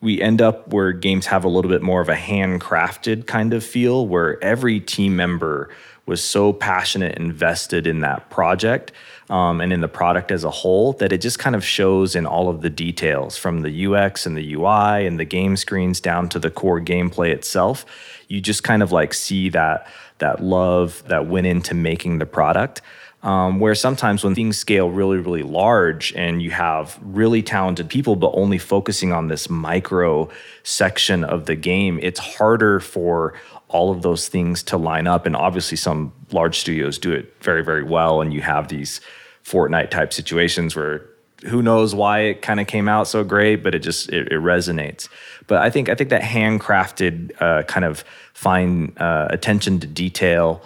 [0.00, 3.64] we end up where games have a little bit more of a handcrafted kind of
[3.64, 5.68] feel, where every team member
[6.06, 8.92] was so passionate, invested in that project
[9.28, 12.24] um, and in the product as a whole that it just kind of shows in
[12.24, 16.28] all of the details from the UX and the UI and the game screens down
[16.28, 17.84] to the core gameplay itself.
[18.28, 19.86] You just kind of like see that
[20.18, 22.80] that love that went into making the product.
[23.22, 28.14] Um, where sometimes when things scale really, really large and you have really talented people,
[28.14, 30.28] but only focusing on this micro
[30.62, 33.34] section of the game, it's harder for
[33.76, 35.26] all of those things to line up.
[35.26, 38.22] And obviously, some large studios do it very, very well.
[38.22, 39.00] And you have these
[39.44, 41.04] Fortnite type situations where
[41.50, 44.40] who knows why it kind of came out so great, but it just it, it
[44.40, 45.08] resonates.
[45.46, 50.62] But I think I think that handcrafted uh, kind of fine uh, attention to detail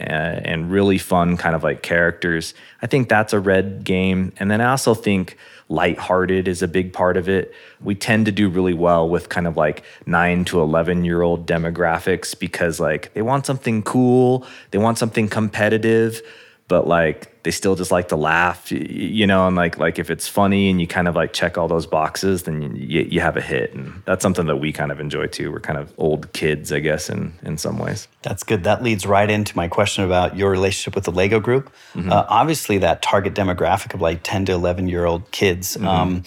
[0.00, 2.54] uh, and really fun kind of like characters.
[2.82, 4.32] I think that's a red game.
[4.38, 5.36] And then I also think
[5.74, 7.52] lighthearted is a big part of it.
[7.80, 11.46] We tend to do really well with kind of like 9 to 11 year old
[11.46, 16.22] demographics because like they want something cool, they want something competitive,
[16.66, 20.26] but like they still just like to laugh, you know, and like like if it's
[20.26, 23.42] funny and you kind of like check all those boxes, then you, you have a
[23.42, 23.74] hit.
[23.74, 25.52] And that's something that we kind of enjoy too.
[25.52, 28.08] We're kind of old kids, I guess, in in some ways.
[28.22, 28.64] That's good.
[28.64, 31.70] That leads right into my question about your relationship with the Lego Group.
[31.92, 32.10] Mm-hmm.
[32.10, 35.86] Uh, obviously, that target demographic of like 10 to 11 year old kids Mm-hmm.
[35.88, 36.22] um,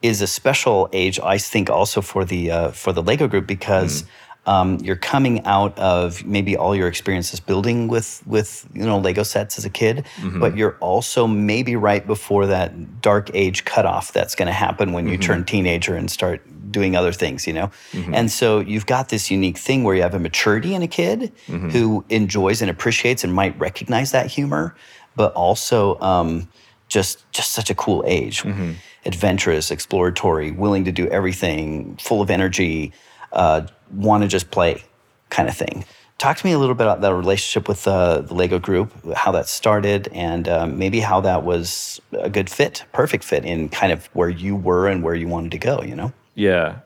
[0.00, 4.02] is a special age, I think, also for the uh, for the Lego Group because.
[4.02, 4.10] Mm-hmm.
[4.44, 9.22] Um, you're coming out of maybe all your experiences building with with you know Lego
[9.22, 10.40] sets as a kid, Mm-hmm.
[10.40, 15.06] but you're also maybe right before that dark age cutoff that's going to happen when
[15.06, 15.22] you Mm-hmm.
[15.32, 17.70] turn teenager and start doing other things, you know.
[18.12, 21.30] And so you've got this unique thing where you have a maturity in a kid
[21.46, 21.68] Mm-hmm.
[21.70, 24.74] who enjoys and appreciates and might recognize that humor,
[25.14, 26.48] but also um,
[26.88, 28.72] just just such a cool age, Mm-hmm.
[29.06, 32.92] adventurous, exploratory, willing to do everything, full of energy,
[33.32, 33.62] uh,
[33.92, 34.84] want to just play,
[35.30, 35.84] kind of thing.
[36.18, 39.32] Talk to me a little bit about that relationship with uh, the Lego Group, how
[39.32, 43.92] that started, and um, maybe how that was a good fit, perfect fit in kind
[43.92, 45.82] of where you were and where you wanted to go.
[45.82, 46.12] You know.
[46.34, 46.78] Yeah,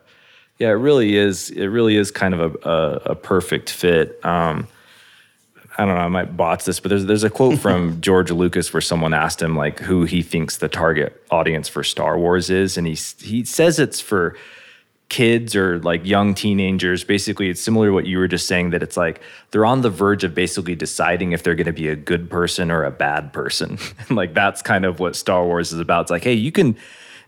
[0.57, 1.51] yeah, it really is.
[1.51, 4.19] It really is kind of a a, a perfect fit.
[4.25, 4.67] Um,
[5.77, 6.01] I don't know.
[6.01, 9.41] I might botch this, but there's there's a quote from George Lucas where someone asked
[9.41, 13.45] him like who he thinks the target audience for Star Wars is, and he he
[13.45, 14.35] says it's for
[15.09, 17.03] kids or like young teenagers.
[17.03, 19.89] Basically, it's similar to what you were just saying that it's like they're on the
[19.89, 23.31] verge of basically deciding if they're going to be a good person or a bad
[23.33, 23.77] person.
[24.09, 26.01] like that's kind of what Star Wars is about.
[26.01, 26.77] It's like, hey, you can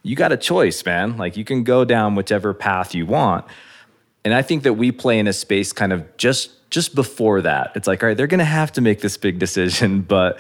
[0.04, 1.18] you got a choice, man.
[1.18, 3.46] Like you can go down whichever path you want.
[4.26, 7.72] And I think that we play in a space kind of just just before that.
[7.76, 10.40] It's like, all right, they're going to have to make this big decision, but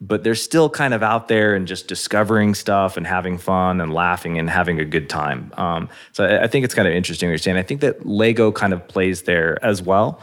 [0.00, 3.92] but they're still kind of out there and just discovering stuff and having fun and
[3.92, 5.52] laughing and having a good time.
[5.56, 7.56] Um, so I, I think it's kind of interesting you're saying.
[7.56, 10.20] I think that Lego kind of plays there as well.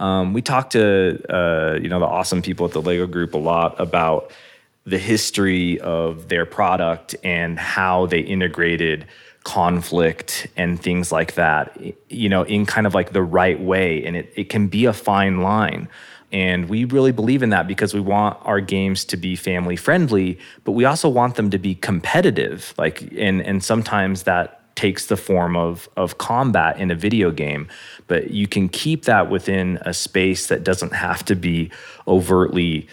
[0.00, 3.38] Um, we talked to uh, you know the awesome people at the Lego Group a
[3.38, 4.32] lot about
[4.84, 9.06] the history of their product and how they integrated
[9.44, 11.78] conflict and things like that
[12.10, 14.92] you know in kind of like the right way and it, it can be a
[14.92, 15.88] fine line
[16.30, 20.38] and we really believe in that because we want our games to be family friendly
[20.64, 22.74] but we also want them to be competitive.
[22.76, 27.68] Like and and sometimes that takes the form of of combat in a video game,
[28.06, 31.70] but you can keep that within a space that doesn't have to be
[32.06, 32.86] overtly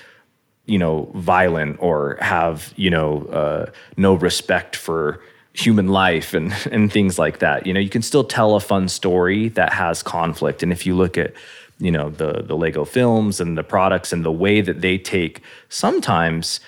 [0.66, 3.66] you know violent or have you know uh,
[3.98, 5.22] no respect for
[5.54, 7.68] human life and and things like that.
[7.68, 10.64] You know you can still tell a fun story that has conflict.
[10.64, 11.34] And if you look at
[11.80, 15.42] you know the the lego films and the products and the way that they take
[15.70, 16.60] sometimes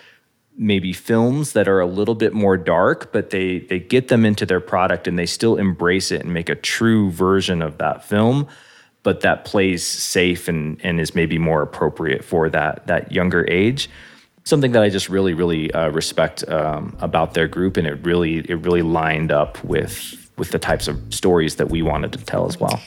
[0.58, 4.46] maybe films that are a little bit more dark, but they they get them into
[4.46, 8.48] their product and they still embrace it and make a true version of that film,
[9.04, 13.90] but that plays safe and and is maybe more appropriate for that that younger age.
[14.44, 18.38] Something that I just really really uh, respect um, about their group, and it really
[18.50, 22.48] it really lined up with with the types of stories that we wanted to tell
[22.48, 22.82] as well.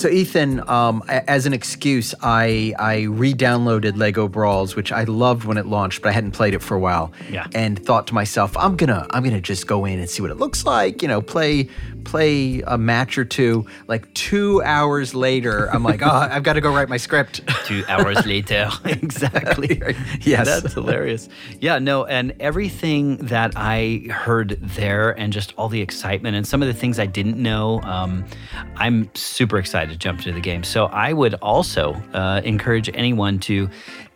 [0.00, 5.58] So Ethan, um, as an excuse, I I re-downloaded Lego Brawls, which I loved when
[5.58, 7.12] it launched, but I hadn't played it for a while.
[7.30, 7.46] Yeah.
[7.54, 10.38] And thought to myself, I'm gonna I'm gonna just go in and see what it
[10.38, 11.02] looks like.
[11.02, 11.68] You know, play
[12.04, 13.66] play a match or two.
[13.86, 17.40] Like two hours later, I'm like, oh, I've got to go write my script.
[17.64, 18.68] Two hours later.
[18.84, 19.80] exactly.
[20.20, 20.46] yes.
[20.46, 21.28] That's hilarious.
[21.60, 26.62] Yeah, no, and everything that I heard there and just all the excitement and some
[26.62, 28.24] of the things I didn't know, um,
[28.76, 30.64] I'm super excited to jump into the game.
[30.64, 33.68] So I would also uh, encourage anyone to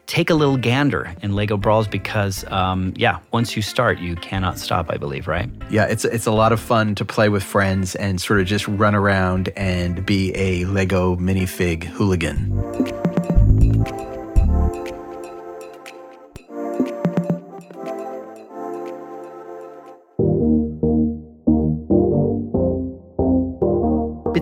[0.06, 4.58] take a little gander in Lego Brawls because, um, yeah, once you start, you cannot
[4.58, 5.48] stop, I believe, right?
[5.70, 8.66] Yeah, it's it's a lot of fun to play with friends and sort of just
[8.68, 13.13] run around and be a Lego minifig hooligan.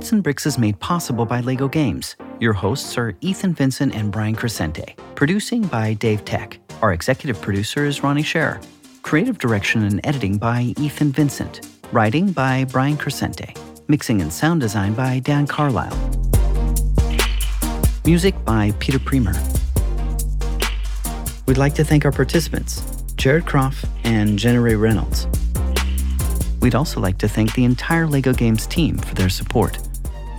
[0.02, 2.16] Bits and Bricks is made possible by LEGO Games.
[2.40, 4.96] Your hosts are Ethan Vincent and Brian Crecente.
[5.14, 6.58] Producing by Dave Tech.
[6.82, 8.60] Our executive producer is Ronnie Scherer.
[9.02, 11.68] Creative direction and editing by Ethan Vincent.
[11.92, 13.56] Writing by Brian Crecente.
[13.86, 15.96] Mixing and sound design by Dan Carlisle.
[18.04, 19.36] Music by Peter Premer.
[21.46, 25.28] We'd like to thank our participants, Jared Croft and Jenna Ray Reynolds.
[26.60, 29.78] We'd also like to thank the entire LEGO Games team for their support.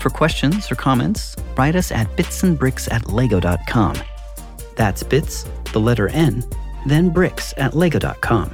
[0.03, 3.95] For questions or comments, write us at bitsandbricks at lego.com.
[4.75, 6.43] That's bits, the letter N,
[6.85, 8.53] then bricks at lego.com.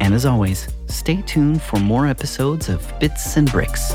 [0.00, 3.92] And as always, stay tuned for more episodes of Bits and Bricks.